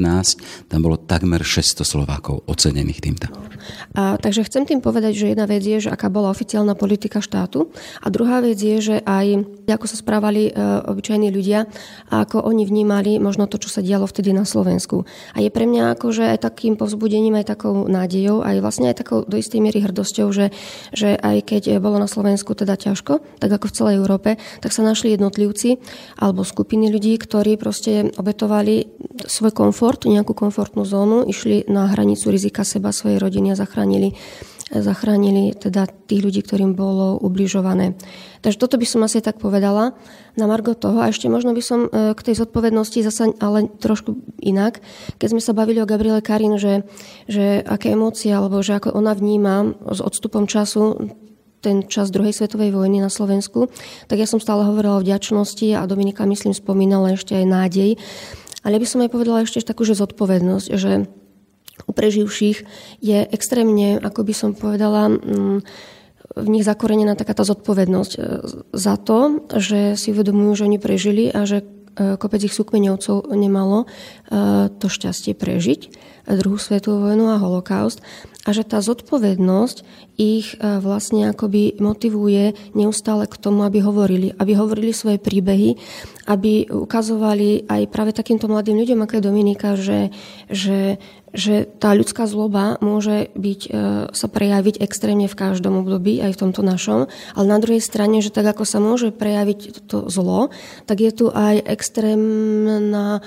tam 0.70 0.80
bolo 0.86 1.02
takmer 1.02 1.42
600 1.42 1.82
Slovákov 1.82 2.46
ocenených 2.46 3.02
týmto. 3.02 3.26
A, 3.98 4.22
takže 4.22 4.46
chcem 4.46 4.70
tým 4.70 4.78
povedať, 4.78 5.18
že 5.18 5.34
jedna 5.34 5.50
vec 5.50 5.66
je, 5.66 5.82
že 5.82 5.90
aká 5.90 6.14
bola 6.14 6.30
oficiálna 6.30 6.78
politika 6.78 7.26
štátu 7.26 7.74
a 8.06 8.08
druhá 8.14 8.46
vec 8.46 8.62
je, 8.62 8.78
že 8.78 8.96
aj 9.02 9.50
ako 9.66 9.86
sa 9.90 9.98
správali 9.98 10.52
e, 10.52 10.62
obyčajní 10.94 11.34
ľudia 11.34 11.66
a 12.14 12.22
ako 12.22 12.46
oni 12.46 12.70
vnímali 12.70 13.18
možno 13.18 13.50
to, 13.50 13.58
čo 13.58 13.74
sa 13.74 13.82
dialo 13.82 14.06
vtedy 14.06 14.30
na 14.30 14.46
Slovensku. 14.46 15.10
A 15.34 15.42
je 15.42 15.50
pre 15.50 15.66
mňa 15.66 15.98
akože 15.98 16.38
aj 16.38 16.46
takým 16.46 16.78
povzbudením 16.78 17.31
ním 17.32 17.40
aj 17.40 17.56
takou 17.56 17.88
nádejou, 17.88 18.44
aj 18.44 18.60
vlastne 18.60 18.92
aj 18.92 19.08
takou 19.08 19.24
do 19.24 19.40
istej 19.40 19.64
miery 19.64 19.80
hrdosťou, 19.80 20.28
že, 20.36 20.52
že 20.92 21.16
aj 21.16 21.48
keď 21.48 21.64
bolo 21.80 21.96
na 21.96 22.12
Slovensku 22.12 22.52
teda 22.52 22.76
ťažko, 22.76 23.24
tak 23.40 23.48
ako 23.48 23.72
v 23.72 23.76
celej 23.80 23.96
Európe, 24.04 24.30
tak 24.60 24.76
sa 24.76 24.84
našli 24.84 25.16
jednotlivci 25.16 25.80
alebo 26.20 26.44
skupiny 26.44 26.92
ľudí, 26.92 27.16
ktorí 27.16 27.56
proste 27.56 28.12
obetovali 28.20 28.92
svoj 29.24 29.56
komfort, 29.56 30.04
nejakú 30.04 30.36
komfortnú 30.36 30.84
zónu, 30.84 31.24
išli 31.24 31.72
na 31.72 31.88
hranicu 31.88 32.28
rizika 32.28 32.68
seba, 32.68 32.92
svojej 32.92 33.16
rodiny 33.16 33.56
a 33.56 33.60
zachránili 33.60 34.12
zachránili 34.72 35.52
teda 35.52 35.92
tých 36.08 36.24
ľudí, 36.24 36.40
ktorým 36.40 36.80
bolo 36.80 37.20
ubližované. 37.20 38.00
Takže 38.40 38.58
toto 38.58 38.80
by 38.80 38.88
som 38.88 39.04
asi 39.04 39.20
tak 39.20 39.38
povedala 39.44 40.00
na 40.40 40.46
Margo 40.48 40.72
toho. 40.72 41.04
A 41.04 41.12
ešte 41.12 41.28
možno 41.28 41.52
by 41.52 41.60
som 41.60 41.92
e, 41.92 42.16
k 42.16 42.22
tej 42.24 42.40
zodpovednosti 42.40 43.04
zasa, 43.04 43.36
ale 43.44 43.68
trošku 43.68 44.16
inak. 44.40 44.80
Keď 45.20 45.28
sme 45.36 45.42
sa 45.44 45.52
bavili 45.52 45.84
o 45.84 45.90
Gabriele 45.90 46.24
Karin, 46.24 46.56
že, 46.56 46.88
že 47.28 47.60
aké 47.68 47.92
emócie, 47.92 48.32
alebo 48.32 48.64
že 48.64 48.80
ako 48.80 48.96
ona 48.96 49.12
vníma 49.12 49.76
s 49.92 50.00
odstupom 50.00 50.48
času 50.48 51.12
ten 51.62 51.86
čas 51.86 52.10
druhej 52.10 52.34
svetovej 52.34 52.74
vojny 52.74 52.98
na 53.04 53.14
Slovensku, 53.14 53.70
tak 54.10 54.18
ja 54.18 54.26
som 54.26 54.42
stále 54.42 54.66
hovorila 54.66 54.98
o 54.98 55.06
vďačnosti 55.06 55.78
a 55.78 55.86
Dominika, 55.86 56.26
myslím, 56.26 56.58
spomínala 56.58 57.14
ešte 57.14 57.38
aj 57.38 57.46
nádej. 57.46 57.92
Ale 58.66 58.78
ja 58.78 58.82
by 58.82 58.90
som 58.90 59.02
aj 59.06 59.14
povedala 59.14 59.46
ešte 59.46 59.62
takú, 59.62 59.86
že 59.86 59.98
zodpovednosť, 59.98 60.68
že 60.74 61.06
u 61.88 61.92
preživších 61.92 62.58
je 63.02 63.20
extrémne, 63.32 63.98
ako 64.02 64.22
by 64.26 64.34
som 64.34 64.52
povedala, 64.58 65.10
mm, 65.10 65.60
v 66.32 66.48
nich 66.48 66.64
zakorenená 66.64 67.20
taká 67.20 67.36
tá 67.36 67.44
zodpovednosť 67.44 68.12
e, 68.16 68.20
za 68.72 68.96
to, 68.96 69.44
že 69.60 70.00
si 70.00 70.16
uvedomujú, 70.16 70.64
že 70.64 70.66
oni 70.68 70.80
prežili 70.80 71.28
a 71.28 71.44
že 71.44 71.62
e, 71.62 72.16
kopec 72.16 72.42
ich 72.44 72.56
súkmeňovcov 72.56 73.32
nemalo 73.36 73.86
to 74.80 74.88
šťastie 74.88 75.36
prežiť 75.36 75.82
druhú 76.40 76.56
svetovú 76.56 77.12
vojnu 77.12 77.34
a 77.34 77.42
holokaust 77.42 78.00
a 78.42 78.50
že 78.58 78.66
tá 78.66 78.82
zodpovednosť 78.82 79.78
ich 80.18 80.58
e, 80.58 80.82
vlastne 80.82 81.30
akoby 81.30 81.78
motivuje 81.78 82.58
neustále 82.74 83.30
k 83.30 83.38
tomu, 83.38 83.62
aby 83.62 83.86
hovorili, 83.86 84.34
aby 84.34 84.58
hovorili 84.58 84.94
svoje 84.94 85.22
príbehy, 85.22 85.78
aby 86.26 86.66
ukazovali 86.70 87.70
aj 87.70 87.82
práve 87.94 88.18
takýmto 88.18 88.50
mladým 88.50 88.82
ľuďom, 88.82 89.00
ako 89.06 89.14
je 89.18 89.28
Dominika, 89.28 89.70
že, 89.78 90.10
že, 90.50 90.98
že 91.38 91.70
tá 91.70 91.94
ľudská 91.94 92.26
zloba 92.26 92.82
môže 92.82 93.30
byť, 93.38 93.62
e, 93.70 93.70
sa 94.10 94.28
prejaviť 94.28 94.82
extrémne 94.82 95.30
v 95.30 95.38
každom 95.38 95.86
období, 95.86 96.18
aj 96.18 96.34
v 96.34 96.42
tomto 96.42 96.66
našom, 96.66 97.14
ale 97.38 97.46
na 97.46 97.62
druhej 97.62 97.82
strane, 97.82 98.26
že 98.26 98.34
tak 98.34 98.50
ako 98.50 98.66
sa 98.66 98.82
môže 98.82 99.14
prejaviť 99.14 99.86
to 99.86 100.10
zlo, 100.10 100.50
tak 100.90 100.98
je 100.98 101.12
tu 101.14 101.26
aj 101.30 101.62
extrémna 101.62 103.22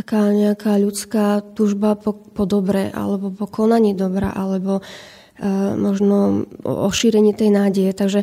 taká 0.00 0.32
nejaká 0.32 0.80
ľudská 0.80 1.44
túžba 1.52 1.92
po, 1.92 2.16
po 2.16 2.48
dobre, 2.48 2.88
alebo 2.88 3.28
po 3.28 3.44
konaní 3.44 3.92
dobra, 3.92 4.32
alebo 4.32 4.80
uh, 4.80 5.76
možno 5.76 6.48
o, 6.64 6.72
o 6.86 6.88
šírení 6.88 7.36
tej 7.36 7.52
nádeje. 7.52 7.92
Takže 7.92 8.20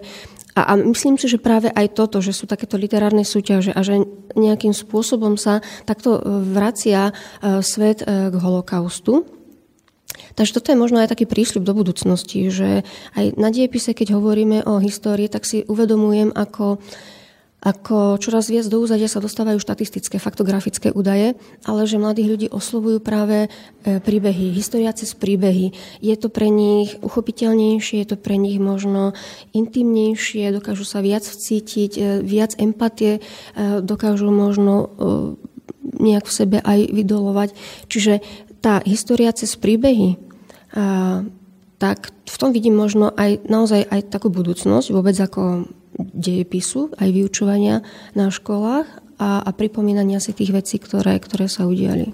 a, 0.58 0.74
a 0.74 0.82
myslím 0.82 1.22
si, 1.22 1.30
že 1.30 1.38
práve 1.38 1.70
aj 1.70 1.94
toto, 1.94 2.18
že 2.18 2.34
sú 2.34 2.50
takéto 2.50 2.82
literárne 2.82 3.22
súťaže 3.22 3.70
a 3.70 3.86
že 3.86 4.02
nejakým 4.34 4.74
spôsobom 4.74 5.38
sa 5.38 5.62
takto 5.86 6.18
vracia 6.50 7.14
uh, 7.14 7.62
svet 7.62 8.02
k 8.02 8.34
holokaustu. 8.34 9.30
Takže 10.34 10.58
toto 10.58 10.74
je 10.74 10.82
možno 10.82 10.98
aj 11.02 11.14
taký 11.14 11.30
prísľub 11.30 11.62
do 11.62 11.78
budúcnosti, 11.78 12.50
že 12.50 12.82
aj 13.14 13.38
na 13.38 13.54
diepise, 13.54 13.94
keď 13.94 14.18
hovoríme 14.18 14.66
o 14.66 14.82
histórii, 14.82 15.30
tak 15.30 15.46
si 15.46 15.62
uvedomujem, 15.66 16.34
ako 16.34 16.78
uh, 16.78 17.17
ako 17.58 18.22
čoraz 18.22 18.54
viac 18.54 18.70
do 18.70 18.78
úzadia 18.78 19.10
sa 19.10 19.18
dostávajú 19.18 19.58
štatistické, 19.58 20.22
faktografické 20.22 20.94
údaje, 20.94 21.34
ale 21.66 21.90
že 21.90 21.98
mladých 21.98 22.30
ľudí 22.30 22.48
oslovujú 22.54 23.02
práve 23.02 23.50
e, 23.50 23.98
príbehy, 23.98 24.54
história 24.54 24.94
cez 24.94 25.18
príbehy. 25.18 25.74
Je 25.98 26.16
to 26.22 26.30
pre 26.30 26.54
nich 26.54 26.94
uchopiteľnejšie, 27.02 28.06
je 28.06 28.08
to 28.14 28.18
pre 28.22 28.38
nich 28.38 28.62
možno 28.62 29.18
intimnejšie, 29.58 30.54
dokážu 30.54 30.86
sa 30.86 31.02
viac 31.02 31.26
vcítiť, 31.26 31.92
e, 31.98 32.02
viac 32.22 32.54
empatie 32.62 33.18
e, 33.18 33.22
dokážu 33.82 34.30
možno 34.30 34.94
nejak 35.82 36.30
v 36.30 36.36
sebe 36.36 36.58
aj 36.62 36.94
vydolovať. 36.94 37.50
Čiže 37.90 38.22
tá 38.62 38.86
história 38.86 39.34
cez 39.34 39.56
príbehy, 39.58 40.20
tak 41.78 42.10
v 42.10 42.36
tom 42.38 42.50
vidím 42.52 42.76
možno 42.76 43.14
aj 43.14 43.46
naozaj 43.46 43.86
aj 43.88 44.02
takú 44.10 44.34
budúcnosť 44.34 44.88
vôbec 44.90 45.16
ako 45.18 45.70
dejepisu, 45.98 46.94
aj 46.96 47.10
vyučovania 47.10 47.82
na 48.14 48.30
školách 48.30 48.88
a, 49.18 49.42
a 49.42 49.50
pripomínania 49.52 50.22
si 50.22 50.32
tých 50.32 50.54
vecí, 50.54 50.78
ktoré, 50.78 51.18
ktoré 51.18 51.50
sa 51.50 51.66
udiali. 51.66 52.14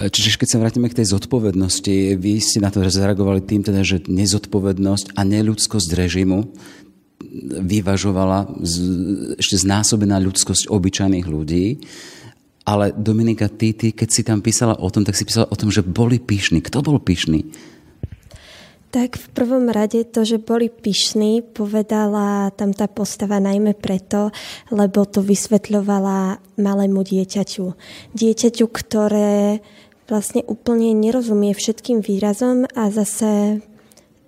Čiže 0.00 0.40
keď 0.40 0.48
sa 0.48 0.60
vrátime 0.60 0.88
k 0.88 1.04
tej 1.04 1.12
zodpovednosti, 1.12 2.16
vy 2.16 2.40
ste 2.40 2.64
na 2.64 2.72
to 2.72 2.80
zareagovali 2.80 3.44
tým, 3.44 3.60
teda, 3.60 3.84
že 3.84 4.08
nezodpovednosť 4.08 5.12
a 5.12 5.20
neľudskosť 5.28 5.88
režimu 5.92 6.48
vyvažovala 7.60 8.48
z, 8.64 8.74
ešte 9.36 9.60
znásobená 9.60 10.16
ľudskosť 10.24 10.72
obyčajných 10.72 11.26
ľudí. 11.28 11.84
Ale 12.64 12.96
Dominika, 12.96 13.52
ty, 13.52 13.76
ty, 13.76 13.92
keď 13.92 14.08
si 14.08 14.22
tam 14.24 14.40
písala 14.40 14.72
o 14.80 14.88
tom, 14.88 15.04
tak 15.04 15.16
si 15.16 15.28
písala 15.28 15.52
o 15.52 15.58
tom, 15.58 15.68
že 15.68 15.84
boli 15.84 16.16
pyšní. 16.16 16.64
Kto 16.64 16.80
bol 16.80 16.96
pyšný? 16.96 17.52
Tak 18.90 19.22
v 19.22 19.26
prvom 19.30 19.70
rade 19.70 20.02
to, 20.02 20.26
že 20.26 20.42
boli 20.42 20.66
pyšní, 20.66 21.46
povedala 21.46 22.50
tam 22.58 22.74
tá 22.74 22.90
postava 22.90 23.38
najmä 23.38 23.78
preto, 23.78 24.34
lebo 24.74 25.06
to 25.06 25.22
vysvetľovala 25.22 26.42
malému 26.58 27.06
dieťaťu. 27.06 27.66
Dieťaťu, 28.18 28.66
ktoré 28.66 29.62
vlastne 30.10 30.42
úplne 30.42 30.90
nerozumie 30.90 31.54
všetkým 31.54 32.02
výrazom 32.02 32.66
a 32.74 32.90
zase 32.90 33.62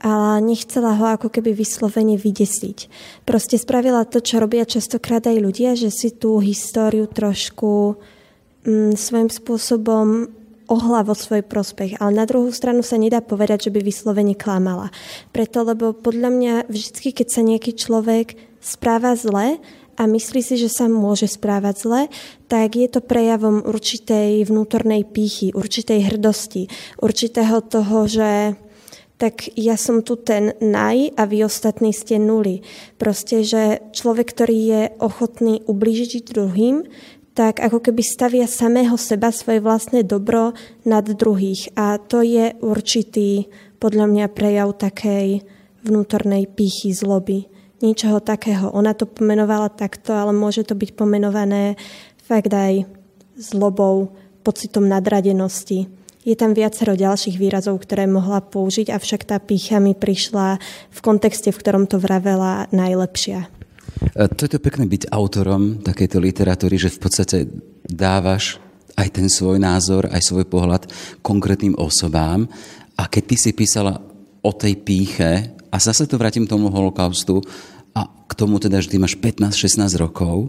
ale 0.02 0.42
nechcela 0.42 0.98
ho 0.98 1.06
ako 1.14 1.30
keby 1.30 1.54
vyslovene 1.54 2.18
vydesiť. 2.18 2.90
Proste 3.22 3.54
spravila 3.54 4.02
to, 4.02 4.18
čo 4.18 4.42
robia 4.42 4.66
častokrát 4.66 5.22
aj 5.30 5.38
ľudia, 5.38 5.78
že 5.78 5.94
si 5.94 6.10
tú 6.10 6.42
históriu 6.42 7.06
trošku 7.06 8.02
mm, 8.66 8.98
svojím 8.98 9.30
spôsobom 9.30 10.26
ohla 10.72 11.04
vo 11.04 11.12
svoj 11.12 11.44
prospech, 11.44 12.00
ale 12.00 12.16
na 12.16 12.24
druhú 12.24 12.48
stranu 12.48 12.80
sa 12.80 12.96
nedá 12.96 13.20
povedať, 13.20 13.68
že 13.68 13.72
by 13.76 13.84
vyslovene 13.84 14.32
klamala. 14.32 14.88
Preto, 15.28 15.68
lebo 15.68 15.92
podľa 15.92 16.30
mňa 16.32 16.54
vždy, 16.72 17.12
keď 17.12 17.28
sa 17.28 17.44
nejaký 17.44 17.76
človek 17.76 18.40
správa 18.64 19.12
zle 19.12 19.60
a 20.00 20.02
myslí 20.08 20.40
si, 20.40 20.56
že 20.56 20.72
sa 20.72 20.88
môže 20.88 21.28
správať 21.28 21.74
zle, 21.76 22.02
tak 22.48 22.80
je 22.80 22.88
to 22.88 23.04
prejavom 23.04 23.60
určitej 23.60 24.48
vnútornej 24.48 25.04
pýchy, 25.04 25.52
určitej 25.52 26.08
hrdosti, 26.08 26.72
určitého 26.96 27.60
toho, 27.60 28.08
že 28.08 28.56
tak 29.20 29.54
ja 29.54 29.78
som 29.78 30.02
tu 30.02 30.18
ten 30.18 30.50
naj 30.58 31.14
a 31.14 31.22
vy 31.30 31.46
ostatní 31.46 31.94
ste 31.94 32.18
nuli. 32.18 32.66
Proste, 32.98 33.46
že 33.46 33.78
človek, 33.94 34.34
ktorý 34.34 34.58
je 34.58 34.82
ochotný 34.98 35.62
ublížiť 35.62 36.26
druhým, 36.26 36.82
tak 37.32 37.64
ako 37.64 37.80
keby 37.80 38.02
stavia 38.04 38.44
samého 38.44 38.96
seba, 39.00 39.32
svoje 39.32 39.64
vlastné 39.64 40.04
dobro 40.04 40.52
nad 40.84 41.04
druhých. 41.08 41.72
A 41.76 41.96
to 41.96 42.20
je 42.20 42.52
určitý, 42.60 43.48
podľa 43.80 44.06
mňa, 44.08 44.26
prejav 44.32 44.76
takej 44.76 45.40
vnútornej 45.82 46.46
pýchy, 46.46 46.92
zloby. 46.92 47.48
Ničoho 47.82 48.22
takého. 48.22 48.70
Ona 48.70 48.94
to 48.94 49.10
pomenovala 49.10 49.72
takto, 49.72 50.14
ale 50.14 50.30
môže 50.30 50.62
to 50.62 50.78
byť 50.78 50.94
pomenované 50.94 51.74
fakt 52.22 52.52
aj 52.54 52.86
zlobou, 53.34 54.14
pocitom 54.46 54.86
nadradenosti. 54.86 55.90
Je 56.22 56.38
tam 56.38 56.54
viacero 56.54 56.94
ďalších 56.94 57.34
výrazov, 57.34 57.82
ktoré 57.82 58.06
mohla 58.06 58.38
použiť, 58.38 58.94
avšak 58.94 59.26
tá 59.26 59.42
pícha 59.42 59.82
mi 59.82 59.98
prišla 59.98 60.62
v 60.94 60.98
kontexte, 61.02 61.50
v 61.50 61.58
ktorom 61.58 61.90
to 61.90 61.98
vravela 61.98 62.70
najlepšia. 62.70 63.61
E, 64.10 64.28
to 64.32 64.40
je 64.46 64.50
to 64.56 64.58
pekné 64.58 64.90
byť 64.90 65.12
autorom 65.14 65.78
takejto 65.80 66.18
literatúry, 66.18 66.76
že 66.76 66.90
v 66.90 67.00
podstate 67.00 67.38
dávaš 67.86 68.58
aj 68.98 69.08
ten 69.14 69.28
svoj 69.30 69.56
názor, 69.56 70.10
aj 70.10 70.20
svoj 70.20 70.44
pohľad 70.48 70.90
konkrétnym 71.24 71.78
osobám. 71.78 72.44
A 72.98 73.08
keď 73.08 73.22
ty 73.32 73.36
si 73.38 73.50
písala 73.56 73.98
o 74.42 74.50
tej 74.52 74.76
píche, 74.82 75.54
a 75.72 75.76
zase 75.80 76.04
to 76.04 76.20
vrátim 76.20 76.44
tomu 76.44 76.68
holokaustu, 76.68 77.40
a 77.92 78.08
k 78.08 78.32
tomu 78.36 78.60
teda, 78.60 78.80
ty 78.84 78.96
máš 78.96 79.16
15-16 79.20 79.80
rokov, 80.00 80.48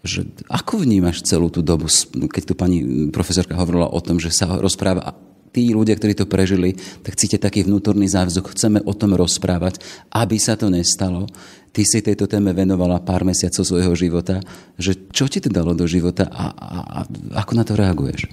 že 0.00 0.24
ako 0.48 0.80
vnímaš 0.84 1.20
celú 1.28 1.52
tú 1.52 1.60
dobu, 1.60 1.88
keď 2.32 2.42
tu 2.44 2.54
pani 2.56 3.08
profesorka 3.12 3.52
hovorila 3.52 3.92
o 3.92 4.00
tom, 4.00 4.16
že 4.16 4.32
sa 4.32 4.48
rozpráva 4.56 5.12
tí 5.50 5.74
ľudia, 5.74 5.98
ktorí 5.98 6.14
to 6.14 6.30
prežili, 6.30 6.78
tak 7.02 7.18
cíte 7.18 7.38
taký 7.38 7.66
vnútorný 7.66 8.06
závzok. 8.06 8.54
Chceme 8.54 8.78
o 8.86 8.94
tom 8.94 9.14
rozprávať, 9.18 9.82
aby 10.14 10.38
sa 10.38 10.54
to 10.54 10.70
nestalo. 10.70 11.26
Ty 11.70 11.82
si 11.86 12.02
tejto 12.02 12.26
téme 12.26 12.50
venovala 12.50 12.98
pár 13.02 13.22
mesiacov 13.22 13.62
svojho 13.62 13.94
života. 13.94 14.42
Že 14.78 15.10
čo 15.14 15.30
ti 15.30 15.38
to 15.38 15.50
dalo 15.50 15.74
do 15.74 15.86
života 15.86 16.26
a, 16.26 16.50
a, 16.50 16.78
a 16.82 17.00
ako 17.46 17.52
na 17.54 17.62
to 17.62 17.78
reaguješ? 17.78 18.26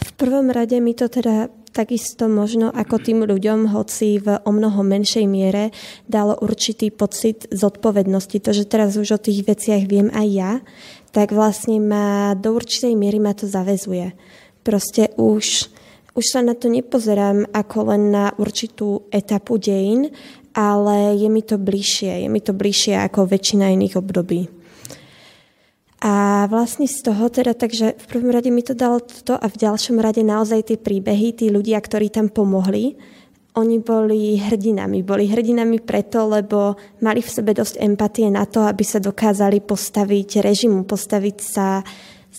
V 0.00 0.10
prvom 0.16 0.48
rade 0.48 0.80
mi 0.80 0.96
to 0.96 1.12
teda 1.12 1.52
takisto 1.70 2.26
možno 2.26 2.72
ako 2.72 2.98
tým 2.98 3.22
ľuďom, 3.22 3.70
hoci 3.70 4.18
v 4.18 4.42
o 4.42 4.50
mnoho 4.50 4.82
menšej 4.82 5.26
miere, 5.28 5.70
dalo 6.10 6.34
určitý 6.40 6.90
pocit 6.90 7.46
zodpovednosti. 7.52 8.42
To, 8.42 8.50
že 8.50 8.66
teraz 8.66 8.98
už 8.98 9.20
o 9.20 9.22
tých 9.22 9.46
veciach 9.46 9.86
viem 9.86 10.08
aj 10.10 10.28
ja, 10.32 10.52
tak 11.14 11.30
vlastne 11.30 11.78
ma 11.78 12.34
do 12.34 12.54
určitej 12.56 12.96
miery 12.98 13.22
ma 13.22 13.36
to 13.36 13.46
zavezuje. 13.46 14.16
Proste 14.66 15.14
už 15.14 15.70
už 16.14 16.24
sa 16.26 16.40
na 16.42 16.58
to 16.58 16.66
nepozerám 16.66 17.46
ako 17.54 17.94
len 17.94 18.10
na 18.10 18.34
určitú 18.34 19.06
etapu 19.14 19.56
dejín, 19.56 20.10
ale 20.54 21.14
je 21.14 21.28
mi 21.30 21.42
to 21.46 21.56
bližšie. 21.56 22.26
Je 22.26 22.28
mi 22.28 22.42
to 22.42 22.50
bližšie 22.50 22.98
ako 22.98 23.30
väčšina 23.30 23.70
iných 23.70 23.94
období. 23.98 24.50
A 26.00 26.48
vlastne 26.48 26.88
z 26.88 27.04
toho 27.04 27.28
teda, 27.28 27.52
takže 27.52 27.92
v 27.92 28.06
prvom 28.08 28.32
rade 28.32 28.48
mi 28.48 28.64
to 28.64 28.72
dalo 28.72 29.04
toto 29.04 29.36
a 29.36 29.46
v 29.52 29.60
ďalšom 29.60 30.00
rade 30.00 30.24
naozaj 30.24 30.72
tie 30.72 30.78
príbehy, 30.80 31.36
tí 31.36 31.52
ľudia, 31.52 31.76
ktorí 31.76 32.08
tam 32.08 32.32
pomohli, 32.32 32.96
oni 33.52 33.84
boli 33.84 34.40
hrdinami. 34.40 35.04
Boli 35.04 35.28
hrdinami 35.28 35.82
preto, 35.84 36.24
lebo 36.24 36.80
mali 37.04 37.20
v 37.20 37.28
sebe 37.28 37.52
dosť 37.52 37.84
empatie 37.84 38.32
na 38.32 38.48
to, 38.48 38.64
aby 38.64 38.80
sa 38.80 38.96
dokázali 38.96 39.60
postaviť 39.60 40.40
režimu, 40.40 40.88
postaviť 40.88 41.36
sa 41.36 41.84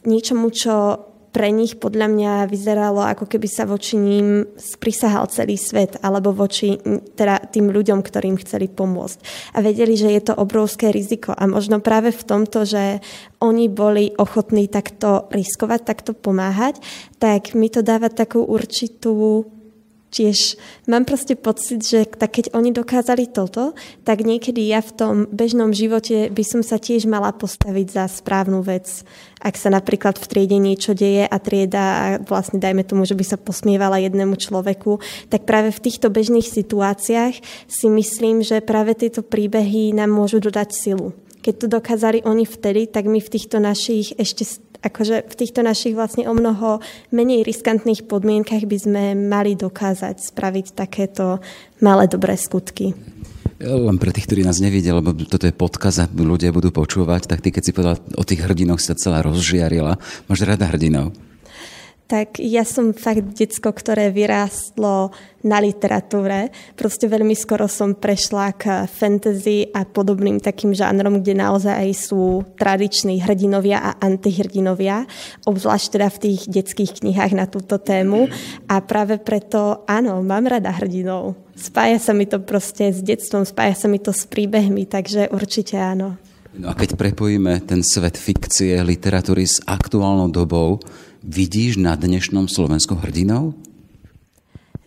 niečomu, 0.10 0.50
čo 0.50 0.98
pre 1.32 1.48
nich 1.50 1.80
podľa 1.80 2.08
mňa 2.12 2.32
vyzeralo, 2.52 3.00
ako 3.08 3.24
keby 3.24 3.48
sa 3.48 3.64
voči 3.64 3.96
ním 3.96 4.44
sprisahal 4.60 5.32
celý 5.32 5.56
svet, 5.56 5.96
alebo 6.04 6.36
voči 6.36 6.76
teda 7.16 7.48
tým 7.48 7.72
ľuďom, 7.72 8.04
ktorým 8.04 8.36
chceli 8.44 8.68
pomôcť. 8.68 9.18
A 9.56 9.64
vedeli, 9.64 9.96
že 9.96 10.12
je 10.12 10.22
to 10.28 10.36
obrovské 10.36 10.92
riziko. 10.92 11.32
A 11.32 11.48
možno 11.48 11.80
práve 11.80 12.12
v 12.12 12.24
tomto, 12.28 12.68
že 12.68 13.00
oni 13.40 13.72
boli 13.72 14.12
ochotní 14.20 14.68
takto 14.68 15.32
riskovať, 15.32 15.80
takto 15.88 16.12
pomáhať, 16.12 16.84
tak 17.16 17.56
mi 17.56 17.72
to 17.72 17.80
dáva 17.80 18.12
takú 18.12 18.44
určitú 18.44 19.48
tiež 20.12 20.60
mám 20.92 21.08
proste 21.08 21.40
pocit, 21.40 21.82
že 21.82 22.04
tak 22.04 22.36
keď 22.36 22.54
oni 22.54 22.76
dokázali 22.76 23.32
toto, 23.32 23.72
tak 24.04 24.28
niekedy 24.28 24.68
ja 24.68 24.84
v 24.84 24.92
tom 24.92 25.16
bežnom 25.32 25.72
živote 25.72 26.28
by 26.28 26.44
som 26.44 26.62
sa 26.62 26.78
tiež 26.78 27.08
mala 27.08 27.32
postaviť 27.32 27.88
za 27.88 28.04
správnu 28.12 28.60
vec. 28.62 29.08
Ak 29.42 29.58
sa 29.58 29.72
napríklad 29.72 30.20
v 30.20 30.30
triede 30.30 30.60
niečo 30.60 30.92
deje 30.94 31.26
a 31.26 31.38
trieda, 31.40 31.82
a 31.82 32.06
vlastne 32.22 32.62
dajme 32.62 32.84
tomu, 32.84 33.08
že 33.08 33.18
by 33.18 33.26
sa 33.26 33.40
posmievala 33.40 34.04
jednému 34.04 34.36
človeku, 34.38 35.02
tak 35.32 35.48
práve 35.48 35.72
v 35.72 35.84
týchto 35.88 36.12
bežných 36.12 36.46
situáciách 36.46 37.42
si 37.66 37.88
myslím, 37.90 38.44
že 38.46 38.62
práve 38.62 38.94
tieto 38.94 39.26
príbehy 39.26 39.96
nám 39.96 40.12
môžu 40.12 40.44
dodať 40.44 40.70
silu. 40.76 41.16
Keď 41.42 41.54
to 41.58 41.68
dokázali 41.82 42.22
oni 42.22 42.46
vtedy, 42.46 42.86
tak 42.86 43.10
my 43.10 43.18
v 43.18 43.32
týchto 43.34 43.58
našich 43.58 44.14
ešte 44.14 44.46
akože 44.82 45.30
v 45.30 45.36
týchto 45.38 45.62
našich 45.62 45.94
vlastne 45.94 46.26
o 46.26 46.34
mnoho 46.34 46.82
menej 47.14 47.46
riskantných 47.46 48.06
podmienkach 48.10 48.66
by 48.66 48.78
sme 48.78 49.04
mali 49.14 49.54
dokázať 49.54 50.34
spraviť 50.34 50.66
takéto 50.74 51.40
malé 51.80 52.10
dobré 52.10 52.34
skutky. 52.38 52.98
Len 53.62 53.98
pre 54.02 54.10
tých, 54.10 54.26
ktorí 54.26 54.42
nás 54.42 54.58
nevidia, 54.58 54.98
lebo 54.98 55.14
toto 55.14 55.46
je 55.46 55.54
podkaz 55.54 56.02
a 56.02 56.10
ľudia 56.10 56.50
budú 56.50 56.74
počúvať, 56.74 57.30
tak 57.30 57.46
ty, 57.46 57.54
keď 57.54 57.62
si 57.62 57.72
povedala 57.78 57.98
o 58.18 58.26
tých 58.26 58.42
hrdinoch, 58.42 58.82
sa 58.82 58.98
celá 58.98 59.22
rozžiarila. 59.22 60.02
Máš 60.26 60.50
rada 60.50 60.66
hrdinov? 60.66 61.14
Tak 62.12 62.44
ja 62.44 62.68
som 62.68 62.92
fakt 62.92 63.40
decko, 63.40 63.72
ktoré 63.72 64.12
vyrástlo 64.12 65.16
na 65.48 65.64
literatúre. 65.64 66.52
Proste 66.76 67.08
veľmi 67.08 67.32
skoro 67.40 67.72
som 67.72 67.96
prešla 67.96 68.52
k 68.52 68.84
fantasy 68.84 69.72
a 69.72 69.88
podobným 69.88 70.44
takým 70.44 70.76
žánrom, 70.76 71.24
kde 71.24 71.40
naozaj 71.40 71.88
sú 71.96 72.44
tradiční 72.60 73.24
hrdinovia 73.24 73.80
a 73.80 73.92
antihrdinovia, 74.04 75.08
obzvlášť 75.48 75.88
teda 75.88 76.08
v 76.12 76.22
tých 76.28 76.42
detských 76.52 77.00
knihách 77.00 77.32
na 77.32 77.48
túto 77.48 77.80
tému. 77.80 78.28
A 78.68 78.84
práve 78.84 79.16
preto, 79.16 79.88
áno, 79.88 80.20
mám 80.20 80.52
rada 80.52 80.76
hrdinov. 80.76 81.40
Spája 81.56 81.96
sa 81.96 82.12
mi 82.12 82.28
to 82.28 82.44
proste 82.44 82.92
s 82.92 83.00
detstvom, 83.00 83.48
spája 83.48 83.80
sa 83.80 83.88
mi 83.88 84.04
to 84.04 84.12
s 84.12 84.28
príbehmi, 84.28 84.84
takže 84.84 85.32
určite 85.32 85.80
áno. 85.80 86.20
No 86.52 86.68
a 86.68 86.76
keď 86.76 87.00
prepojíme 87.00 87.64
ten 87.64 87.80
svet 87.80 88.20
fikcie, 88.20 88.84
literatúry 88.84 89.48
s 89.48 89.64
aktuálnou 89.64 90.28
dobou, 90.28 90.84
Vidíš 91.22 91.78
na 91.78 91.94
dnešnom 91.94 92.50
Slovensku 92.50 92.98
hrdinou? 92.98 93.54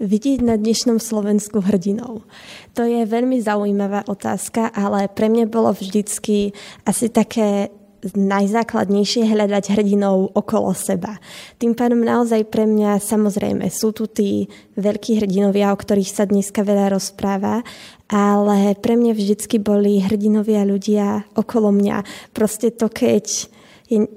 Vidieť 0.03 0.43
na 0.43 0.59
dnešnom 0.59 0.99
Slovensku 0.99 1.63
hrdinou. 1.63 2.27
To 2.75 2.83
je 2.83 3.07
veľmi 3.07 3.39
zaujímavá 3.39 4.03
otázka, 4.11 4.67
ale 4.75 5.07
pre 5.07 5.31
mňa 5.31 5.47
bolo 5.47 5.71
vždycky 5.71 6.51
asi 6.83 7.07
také 7.07 7.71
najzákladnejšie 8.03 9.31
hľadať 9.31 9.79
hrdinov 9.79 10.35
okolo 10.35 10.75
seba. 10.75 11.23
Tým 11.63 11.79
pádom 11.79 12.03
naozaj 12.03 12.51
pre 12.51 12.67
mňa 12.67 12.99
samozrejme 12.99 13.71
sú 13.71 13.95
tu 13.95 14.11
tí 14.11 14.51
veľkí 14.75 15.23
hrdinovia, 15.23 15.71
o 15.71 15.79
ktorých 15.79 16.11
sa 16.11 16.27
dneska 16.27 16.67
veľa 16.67 16.99
rozpráva, 16.99 17.63
ale 18.11 18.75
pre 18.83 18.99
mňa 18.99 19.15
vždycky 19.15 19.63
boli 19.63 20.03
hrdinovia 20.03 20.67
ľudia 20.67 21.31
okolo 21.39 21.71
mňa. 21.71 22.03
Proste 22.35 22.75
to, 22.75 22.91
keď 22.91 23.25
je 23.87 24.11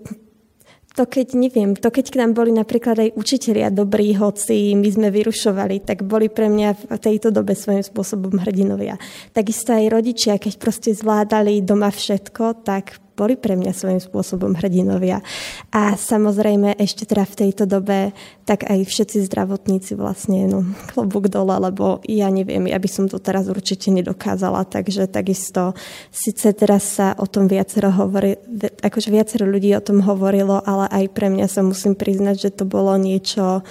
to 0.98 1.06
keď, 1.06 1.38
neviem, 1.38 1.78
to 1.78 1.94
keď 1.94 2.06
k 2.10 2.20
nám 2.26 2.34
boli 2.34 2.50
napríklad 2.50 2.98
aj 2.98 3.10
učitelia 3.14 3.70
dobrí, 3.70 4.18
hoci 4.18 4.74
my 4.74 4.90
sme 4.90 5.08
vyrušovali, 5.14 5.86
tak 5.86 6.02
boli 6.02 6.26
pre 6.26 6.50
mňa 6.50 6.90
v 6.90 6.98
tejto 6.98 7.30
dobe 7.30 7.54
svojím 7.54 7.86
spôsobom 7.86 8.42
hrdinovia. 8.42 8.98
Takisto 9.30 9.78
aj 9.78 9.94
rodičia, 9.94 10.42
keď 10.42 10.58
proste 10.58 10.90
zvládali 10.98 11.62
doma 11.62 11.94
všetko, 11.94 12.66
tak 12.66 12.98
boli 13.18 13.34
pre 13.34 13.58
mňa 13.58 13.74
svojím 13.74 13.98
spôsobom 13.98 14.54
hrdinovia. 14.54 15.26
A 15.74 15.98
samozrejme 15.98 16.78
ešte 16.78 17.10
teda 17.10 17.26
v 17.26 17.38
tejto 17.46 17.66
dobe, 17.66 18.14
tak 18.46 18.70
aj 18.70 18.86
všetci 18.86 19.26
zdravotníci 19.26 19.98
vlastne, 19.98 20.46
no, 20.46 20.62
klobúk 20.94 21.34
dole, 21.34 21.58
lebo 21.58 22.00
ja 22.06 22.30
neviem, 22.30 22.70
ja 22.70 22.78
by 22.78 22.86
som 22.86 23.10
to 23.10 23.18
teraz 23.18 23.50
určite 23.50 23.90
nedokázala, 23.90 24.70
takže 24.70 25.10
takisto 25.10 25.74
síce 26.14 26.54
teraz 26.54 26.86
sa 26.86 27.18
o 27.18 27.26
tom 27.26 27.50
viacero 27.50 27.90
hovorí, 27.90 28.38
akože 28.86 29.10
viacero 29.10 29.50
ľudí 29.50 29.74
o 29.74 29.82
tom 29.82 30.06
hovorilo, 30.06 30.62
ale 30.62 30.86
aj 30.94 31.06
pre 31.18 31.34
mňa 31.34 31.50
sa 31.50 31.66
musím 31.66 31.98
priznať, 31.98 32.36
že 32.38 32.50
to 32.54 32.64
bolo 32.70 32.94
niečo, 32.96 33.66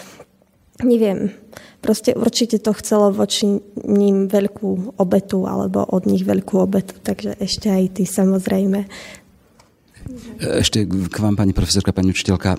neviem, 0.83 1.31
proste 1.81 2.13
určite 2.19 2.59
to 2.59 2.75
chcelo 2.75 3.15
voči 3.15 3.63
ním 3.87 4.27
veľkú 4.27 4.99
obetu 4.99 5.47
alebo 5.47 5.87
od 5.87 6.05
nich 6.11 6.27
veľkú 6.27 6.59
obetu, 6.59 6.99
takže 6.99 7.39
ešte 7.39 7.71
aj 7.71 7.85
ty 7.97 8.05
samozrejme. 8.05 8.91
Ešte 10.39 10.87
k 10.87 11.17
vám, 11.19 11.35
pani 11.35 11.51
profesorka, 11.51 11.91
pani 11.91 12.15
učiteľka. 12.15 12.57
E, 12.57 12.59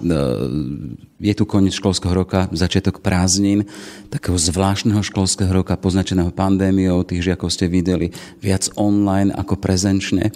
je 1.22 1.34
tu 1.34 1.44
koniec 1.48 1.74
školského 1.74 2.12
roka, 2.12 2.52
začiatok 2.52 3.00
prázdnin, 3.00 3.66
takého 4.12 4.36
zvláštneho 4.36 5.00
školského 5.00 5.50
roka, 5.50 5.80
poznačeného 5.80 6.34
pandémiou, 6.36 7.08
tých 7.08 7.32
žiakov 7.32 7.54
ste 7.54 7.72
videli 7.72 8.12
viac 8.44 8.68
online 8.76 9.32
ako 9.32 9.58
prezenčne. 9.58 10.30
E, 10.30 10.32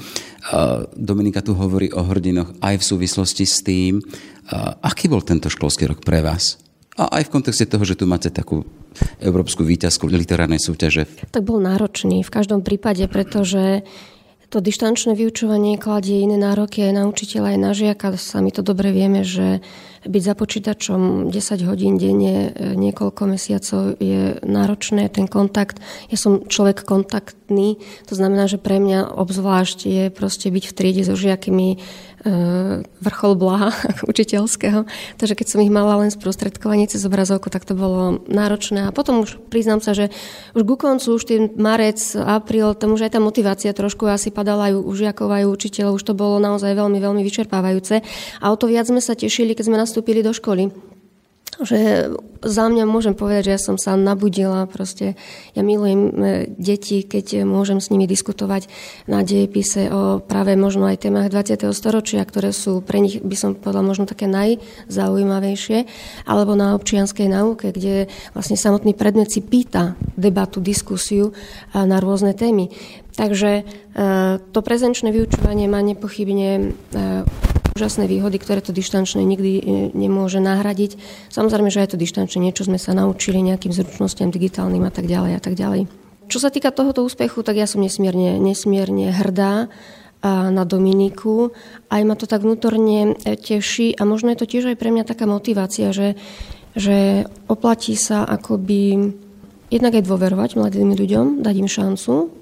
Dominika 0.96 1.44
tu 1.44 1.58
hovorí 1.58 1.92
o 1.92 2.02
hrdinoch 2.06 2.56
aj 2.64 2.80
v 2.80 2.88
súvislosti 2.88 3.44
s 3.44 3.60
tým, 3.62 4.00
e, 4.00 4.04
aký 4.82 5.12
bol 5.12 5.22
tento 5.26 5.52
školský 5.52 5.92
rok 5.92 6.00
pre 6.06 6.24
vás? 6.24 6.62
A 7.00 7.20
aj 7.20 7.28
v 7.28 7.34
kontexte 7.40 7.66
toho, 7.66 7.84
že 7.88 7.96
tu 7.96 8.06
máte 8.06 8.28
takú 8.30 8.68
európsku 9.24 9.64
výťazku 9.64 10.12
literárnej 10.12 10.60
súťaže. 10.60 11.08
Tak 11.32 11.44
bol 11.48 11.64
náročný 11.64 12.22
v 12.22 12.34
každom 12.34 12.62
prípade, 12.62 13.08
pretože 13.08 13.88
to 14.52 14.60
dištančné 14.60 15.16
vyučovanie 15.16 15.80
kladie 15.80 16.20
iné 16.28 16.36
nároky 16.36 16.84
aj 16.84 16.94
na 16.94 17.04
učiteľa, 17.08 17.56
aj 17.56 17.60
na 17.64 17.72
žiaka. 17.72 18.20
Sami 18.20 18.52
to 18.52 18.60
dobre 18.60 18.92
vieme, 18.92 19.24
že 19.24 19.64
byť 20.04 20.24
za 20.28 20.34
počítačom 20.34 21.32
10 21.32 21.70
hodín 21.70 21.96
denne 21.96 22.50
e, 22.50 22.74
niekoľko 22.74 23.22
mesiacov 23.32 23.96
je 24.02 24.42
náročné, 24.44 25.08
ten 25.14 25.30
kontakt. 25.30 25.80
Ja 26.12 26.18
som 26.18 26.44
človek 26.44 26.84
kontaktný, 26.84 27.78
to 28.10 28.14
znamená, 28.18 28.50
že 28.50 28.58
pre 28.58 28.82
mňa 28.82 29.14
obzvlášť 29.14 29.80
je 29.86 30.04
proste 30.10 30.50
byť 30.50 30.64
v 30.68 30.76
triede 30.76 31.04
so 31.06 31.14
žiakmi 31.14 31.80
vrchol 33.02 33.34
blaha 33.34 33.74
učiteľského. 34.12 34.86
Takže 35.18 35.34
keď 35.34 35.48
som 35.48 35.60
ich 35.66 35.74
mala 35.74 35.98
len 35.98 36.14
sprostredkovanie 36.14 36.86
cez 36.86 37.02
obrazovku, 37.06 37.50
tak 37.50 37.66
to 37.66 37.74
bolo 37.74 38.22
náročné. 38.30 38.90
A 38.90 38.94
potom 38.94 39.26
už 39.26 39.42
priznám 39.50 39.82
sa, 39.82 39.98
že 39.98 40.14
už 40.54 40.62
ku 40.66 40.76
koncu, 40.78 41.18
už 41.18 41.24
ten 41.26 41.50
marec, 41.58 41.98
apríl, 42.14 42.78
tam 42.78 42.94
už 42.94 43.10
aj 43.10 43.18
tá 43.18 43.20
motivácia 43.20 43.74
trošku 43.74 44.06
asi 44.06 44.30
padala 44.30 44.70
aj 44.70 44.74
u 44.78 44.94
žiakov, 44.94 45.34
aj 45.34 45.46
u 45.50 45.54
učiteľov. 45.54 45.98
Už 45.98 46.06
to 46.06 46.14
bolo 46.14 46.38
naozaj 46.38 46.78
veľmi, 46.78 47.02
veľmi 47.02 47.22
vyčerpávajúce. 47.26 48.06
A 48.38 48.46
o 48.54 48.56
to 48.56 48.70
viac 48.70 48.86
sme 48.86 49.02
sa 49.02 49.18
tešili, 49.18 49.58
keď 49.58 49.74
sme 49.74 49.82
nastúpili 49.82 50.22
do 50.22 50.34
školy 50.34 50.92
že 51.60 52.08
za 52.42 52.66
mňa 52.72 52.90
môžem 52.90 53.14
povedať, 53.14 53.52
že 53.52 53.54
ja 53.54 53.62
som 53.62 53.76
sa 53.78 53.94
nabudila. 54.00 54.66
Proste 54.66 55.20
ja 55.54 55.62
milujem 55.62 56.02
e, 56.10 56.12
deti, 56.58 57.04
keď 57.06 57.44
môžem 57.46 57.84
s 57.84 57.92
nimi 57.94 58.10
diskutovať 58.10 58.66
na 59.06 59.22
dejepise 59.22 59.92
o 59.92 60.24
práve 60.24 60.58
možno 60.58 60.90
aj 60.90 61.06
témach 61.06 61.30
20. 61.30 61.70
storočia, 61.76 62.26
ktoré 62.26 62.56
sú 62.56 62.82
pre 62.82 63.04
nich, 63.04 63.22
by 63.22 63.36
som 63.38 63.52
povedala, 63.54 63.86
možno 63.86 64.10
také 64.10 64.26
najzaujímavejšie, 64.32 65.86
alebo 66.26 66.58
na 66.58 66.74
občianskej 66.74 67.30
nauke, 67.30 67.76
kde 67.76 68.10
vlastne 68.34 68.58
samotný 68.58 68.98
predmet 68.98 69.30
si 69.30 69.44
pýta 69.44 70.00
debatu, 70.18 70.64
diskusiu 70.64 71.36
na 71.76 72.02
rôzne 72.02 72.34
témy. 72.34 72.74
Takže 73.12 73.52
e, 73.52 73.64
to 74.40 74.60
prezenčné 74.64 75.12
vyučovanie 75.12 75.68
má 75.68 75.84
nepochybne 75.84 76.50
e, 76.56 76.64
úžasné 77.76 78.06
výhody, 78.08 78.38
ktoré 78.38 78.60
to 78.60 78.76
dištančné 78.76 79.24
nikdy 79.24 79.52
e, 79.58 79.64
nemôže 79.96 80.44
nahradiť. 80.44 81.00
Samozrejme, 81.32 81.72
že 81.72 81.82
aj 81.84 81.96
to 81.96 82.02
dištančné 82.02 82.40
niečo 82.40 82.68
sme 82.68 82.78
sa 82.78 82.92
naučili 82.94 83.40
nejakým 83.42 83.72
zručnostiam 83.72 84.30
digitálnym 84.30 84.84
a 84.86 84.92
tak 84.92 85.08
ďalej 85.08 85.32
a 85.38 85.42
tak 85.42 85.56
ďalej. 85.56 85.88
Čo 86.32 86.40
sa 86.40 86.50
týka 86.52 86.72
tohoto 86.72 87.04
úspechu, 87.04 87.44
tak 87.44 87.60
ja 87.60 87.68
som 87.68 87.84
nesmierne, 87.84 88.40
nesmierne 88.40 89.12
hrdá 89.12 89.68
na 90.24 90.64
Dominiku. 90.70 91.50
Aj 91.90 92.02
ma 92.06 92.14
to 92.14 92.30
tak 92.30 92.46
vnútorne 92.46 93.18
e, 93.26 93.36
teší 93.36 93.98
a 93.98 94.06
možno 94.06 94.32
je 94.32 94.40
to 94.40 94.48
tiež 94.48 94.72
aj 94.72 94.78
pre 94.78 94.94
mňa 94.94 95.04
taká 95.04 95.26
motivácia, 95.26 95.90
že, 95.92 96.16
že 96.78 97.26
oplatí 97.50 97.98
sa 97.98 98.24
akoby 98.24 99.12
jednak 99.74 99.98
aj 99.98 100.04
dôverovať 100.06 100.50
mladým 100.60 100.94
ľuďom, 100.94 101.26
dať 101.42 101.56
im 101.58 101.70
šancu, 101.72 102.41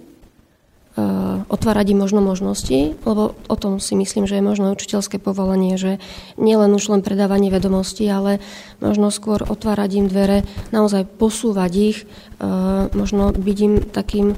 otvárať 1.50 1.94
im 1.94 2.00
možno 2.02 2.20
možnosti, 2.20 2.98
lebo 3.06 3.38
o 3.48 3.56
tom 3.56 3.80
si 3.80 3.96
myslím, 3.96 4.26
že 4.28 4.40
je 4.40 4.44
možno 4.44 4.74
učiteľské 4.74 5.22
povolanie, 5.22 5.78
že 5.78 6.02
nielen 6.36 6.74
už 6.76 6.92
len 6.92 7.02
predávanie 7.06 7.54
vedomostí, 7.54 8.10
ale 8.10 8.44
možno 8.84 9.14
skôr 9.14 9.46
otvárať 9.46 10.02
im 10.02 10.08
dvere, 10.10 10.44
naozaj 10.74 11.06
posúvať 11.06 11.72
ich, 11.78 11.98
eh, 12.04 12.90
možno 12.92 13.32
byť 13.32 13.58
im 13.62 13.74
takým 13.86 14.36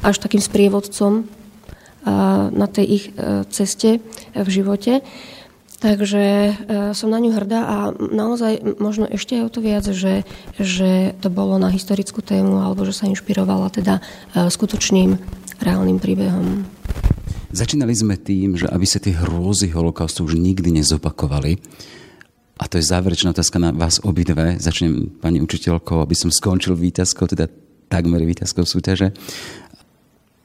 až 0.00 0.16
takým 0.22 0.40
sprievodcom 0.40 1.24
eh, 1.24 2.08
na 2.52 2.66
tej 2.70 2.86
ich 2.86 3.04
ceste 3.50 4.00
v 4.32 4.48
živote. 4.48 5.02
Takže 5.78 6.22
e, 6.22 6.52
som 6.90 7.06
na 7.06 7.22
ňu 7.22 7.30
hrdá 7.38 7.60
a 7.62 7.76
naozaj 7.94 8.82
možno 8.82 9.06
ešte 9.06 9.38
aj 9.38 9.42
o 9.46 9.52
to 9.54 9.60
viac, 9.62 9.86
že, 9.86 10.26
že 10.58 11.14
to 11.22 11.30
bolo 11.30 11.54
na 11.54 11.70
historickú 11.70 12.18
tému 12.18 12.58
alebo 12.58 12.82
že 12.82 12.90
sa 12.90 13.06
inšpirovala 13.06 13.70
teda 13.70 14.02
e, 14.34 14.50
skutočným 14.50 15.14
reálnym 15.62 16.02
príbehom. 16.02 16.66
Začínali 17.54 17.94
sme 17.94 18.18
tým, 18.18 18.58
že 18.58 18.66
aby 18.66 18.86
sa 18.90 18.98
tie 18.98 19.14
hrôzy 19.14 19.70
holokaustu 19.70 20.26
už 20.26 20.34
nikdy 20.34 20.82
nezopakovali, 20.82 21.62
A 22.58 22.66
to 22.66 22.82
je 22.82 22.90
záverečná 22.90 23.30
otázka 23.30 23.62
na 23.62 23.70
vás 23.70 24.02
obidve. 24.02 24.58
Začnem 24.58 25.14
pani 25.22 25.38
učiteľkou, 25.38 26.02
aby 26.02 26.14
som 26.18 26.34
skončil 26.34 26.74
výťazkou, 26.74 27.30
teda 27.30 27.46
takmer 27.86 28.18
výťazkou 28.26 28.66
súťaže. 28.66 29.14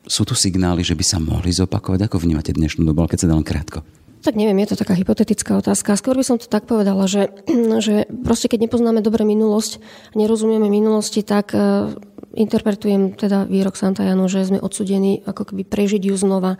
Sú 0.05 0.21
tu 0.21 0.37
signály, 0.37 0.85
že 0.85 0.93
by 0.93 1.01
sa 1.01 1.17
mohli 1.17 1.49
zopakovať? 1.49 2.05
Ako 2.05 2.21
vnímate 2.21 2.53
dnešnú 2.53 2.85
dobu, 2.85 3.09
keď 3.09 3.25
sa 3.25 3.29
dá 3.33 3.35
krátko? 3.41 3.81
Tak 4.23 4.39
neviem, 4.39 4.55
je 4.63 4.71
to 4.71 4.79
taká 4.79 4.95
hypotetická 4.95 5.59
otázka. 5.59 5.99
Skôr 5.99 6.15
by 6.15 6.23
som 6.23 6.39
to 6.39 6.47
tak 6.47 6.63
povedala, 6.63 7.11
že, 7.11 7.35
že 7.85 8.07
proste 8.23 8.47
keď 8.47 8.71
nepoznáme 8.71 9.03
dobre 9.03 9.27
minulosť, 9.27 9.83
nerozumieme 10.15 10.71
minulosti, 10.71 11.27
tak 11.27 11.51
uh, 11.51 11.91
interpretujem 12.31 13.19
teda 13.19 13.45
výrok 13.45 13.75
Santajanu, 13.75 14.31
že 14.31 14.47
sme 14.47 14.63
odsudení 14.63 15.21
ako 15.27 15.51
keby 15.51 15.67
prežiť 15.67 16.01
ju 16.07 16.15
znova. 16.15 16.55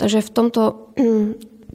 Takže 0.00 0.24
v 0.24 0.30
tomto 0.32 0.60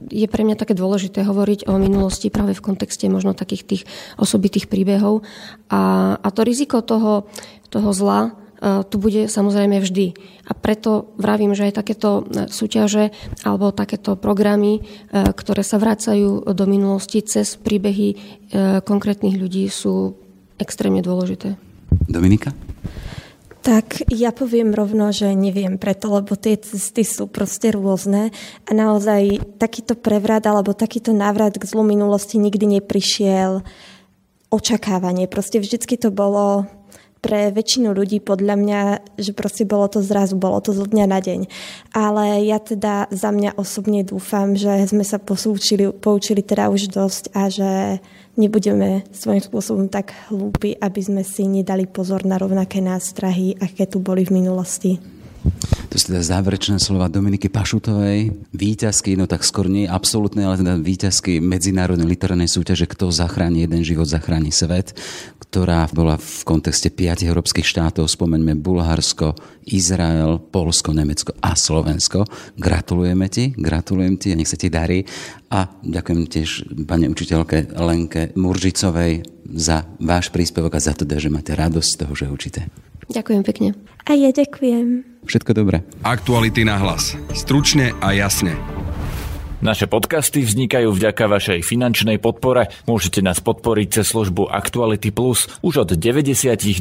je 0.06 0.26
pre 0.30 0.46
mňa 0.46 0.54
také 0.54 0.78
dôležité 0.78 1.26
hovoriť 1.26 1.66
o 1.66 1.74
minulosti 1.74 2.30
práve 2.30 2.54
v 2.54 2.62
kontexte 2.62 3.10
možno 3.10 3.34
takých 3.34 3.66
tých 3.66 3.82
osobitých 4.14 4.70
príbehov. 4.70 5.26
A, 5.74 6.14
a 6.22 6.28
to 6.30 6.46
riziko 6.46 6.86
toho, 6.86 7.26
toho 7.66 7.90
zla 7.90 8.20
e, 8.22 8.30
tu 8.60 8.96
bude 8.98 9.30
samozrejme 9.30 9.78
vždy. 9.78 10.06
A 10.46 10.52
preto 10.52 11.14
vravím, 11.14 11.54
že 11.54 11.70
aj 11.70 11.78
takéto 11.78 12.26
súťaže 12.50 13.14
alebo 13.46 13.70
takéto 13.70 14.18
programy, 14.18 14.80
e, 14.80 14.80
ktoré 15.14 15.62
sa 15.62 15.78
vracajú 15.78 16.42
do 16.50 16.64
minulosti 16.66 17.22
cez 17.22 17.54
príbehy 17.54 18.18
konkrétnych 18.82 19.36
ľudí 19.36 19.68
sú 19.68 20.16
extrémne 20.58 21.04
dôležité. 21.04 21.54
Dominika? 22.08 22.52
Tak 23.68 24.08
ja 24.08 24.32
poviem 24.32 24.72
rovno, 24.72 25.12
že 25.12 25.34
neviem 25.36 25.76
preto, 25.76 26.08
lebo 26.08 26.38
tie 26.38 26.56
cesty 26.56 27.04
sú 27.04 27.28
proste 27.28 27.74
rôzne 27.74 28.32
a 28.64 28.70
naozaj 28.72 29.44
takýto 29.60 29.92
prevrat 29.98 30.46
alebo 30.48 30.72
takýto 30.72 31.12
návrat 31.12 31.58
k 31.58 31.68
zlu 31.68 31.84
minulosti 31.84 32.40
nikdy 32.40 32.80
neprišiel 32.80 33.60
očakávanie. 34.48 35.28
Proste 35.28 35.60
vždycky 35.60 36.00
to 36.00 36.08
bolo 36.08 36.64
pre 37.28 37.52
väčšinu 37.52 37.92
ľudí 37.92 38.24
podľa 38.24 38.56
mňa, 38.56 38.80
že 39.20 39.36
proste 39.36 39.68
bolo 39.68 39.84
to 39.92 40.00
zrazu, 40.00 40.32
bolo 40.40 40.64
to 40.64 40.72
zo 40.72 40.88
dňa 40.88 41.04
na 41.04 41.20
deň. 41.20 41.44
Ale 41.92 42.40
ja 42.48 42.56
teda 42.56 43.12
za 43.12 43.28
mňa 43.28 43.60
osobne 43.60 44.00
dúfam, 44.00 44.56
že 44.56 44.88
sme 44.88 45.04
sa 45.04 45.20
posúčili, 45.20 45.92
poučili 45.92 46.40
teda 46.40 46.72
už 46.72 46.88
dosť 46.88 47.36
a 47.36 47.52
že 47.52 48.00
nebudeme 48.40 49.04
svojím 49.12 49.44
spôsobom 49.44 49.92
tak 49.92 50.16
hlúpi, 50.32 50.72
aby 50.80 51.00
sme 51.04 51.20
si 51.20 51.44
nedali 51.44 51.84
pozor 51.84 52.24
na 52.24 52.40
rovnaké 52.40 52.80
nástrahy, 52.80 53.60
aké 53.60 53.84
tu 53.84 54.00
boli 54.00 54.24
v 54.24 54.40
minulosti. 54.40 55.17
Teda 55.98 56.22
záverečné 56.22 56.78
slova 56.78 57.10
Dominiky 57.10 57.50
Pašutovej, 57.50 58.30
výťazky, 58.54 59.18
no 59.18 59.26
tak 59.26 59.42
skôr 59.42 59.66
nie 59.66 59.84
absolútne, 59.84 60.46
ale 60.46 60.62
teda 60.62 60.78
výťazky 60.78 61.42
medzinárodnej 61.42 62.06
literárnej 62.06 62.46
súťaže 62.46 62.86
Kto 62.86 63.10
zachráni 63.10 63.66
jeden 63.66 63.82
život, 63.82 64.06
zachráni 64.06 64.54
svet, 64.54 64.94
ktorá 65.48 65.84
bola 65.92 66.16
v 66.16 66.40
kontexte 66.48 66.88
piatich 66.88 67.28
európskych 67.28 67.64
štátov, 67.64 68.08
spomeňme 68.08 68.56
Bulharsko, 68.56 69.36
Izrael, 69.68 70.38
Polsko, 70.38 70.96
Nemecko 70.96 71.36
a 71.40 71.52
Slovensko. 71.56 72.24
Gratulujeme 72.56 73.28
ti, 73.28 73.52
gratulujem 73.56 74.16
ti 74.16 74.32
a 74.32 74.38
nech 74.38 74.48
sa 74.48 74.56
ti 74.56 74.72
darí. 74.72 75.04
A 75.48 75.68
ďakujem 75.80 76.20
tiež 76.28 76.48
pani 76.84 77.08
učiteľke 77.08 77.76
Lenke 77.76 78.32
Muržicovej 78.36 79.24
za 79.56 79.88
váš 80.00 80.28
príspevok 80.28 80.76
a 80.76 80.84
za 80.84 80.92
to, 80.92 81.08
že 81.08 81.32
máte 81.32 81.56
radosť 81.56 81.88
z 81.88 81.98
toho, 82.00 82.12
že 82.12 82.26
učíte. 82.28 82.88
Ďakujem 83.08 83.42
pekne. 83.44 83.68
A 84.08 84.16
ja 84.16 84.32
ďakujem. 84.32 85.04
Všetko 85.28 85.52
dobré. 85.52 85.84
Aktuality 86.04 86.64
na 86.64 86.80
hlas. 86.80 87.16
Stručne 87.36 87.92
a 88.00 88.16
jasne. 88.16 88.56
Naše 89.58 89.90
podcasty 89.90 90.46
vznikajú 90.46 90.94
vďaka 90.94 91.26
vašej 91.26 91.66
finančnej 91.66 92.22
podpore. 92.22 92.70
Môžete 92.86 93.26
nás 93.26 93.42
podporiť 93.42 94.00
cez 94.00 94.14
službu 94.14 94.46
Actuality 94.46 95.10
Plus 95.10 95.50
už 95.66 95.82
od 95.82 95.90
99 95.98 96.78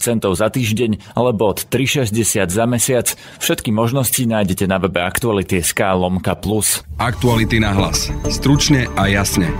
centov 0.00 0.32
za 0.32 0.48
týždeň 0.48 1.12
alebo 1.12 1.52
od 1.52 1.68
3,60 1.68 2.48
za 2.48 2.64
mesiac. 2.64 3.12
Všetky 3.44 3.68
možnosti 3.76 4.24
nájdete 4.24 4.64
na 4.64 4.80
webe 4.80 5.04
Actuality.sk 5.04 5.84
lomka 6.00 6.32
plus. 6.32 6.80
Aktuality 6.96 7.60
na 7.60 7.76
hlas. 7.76 8.08
Stručne 8.32 8.88
a 8.96 9.04
jasne. 9.04 9.52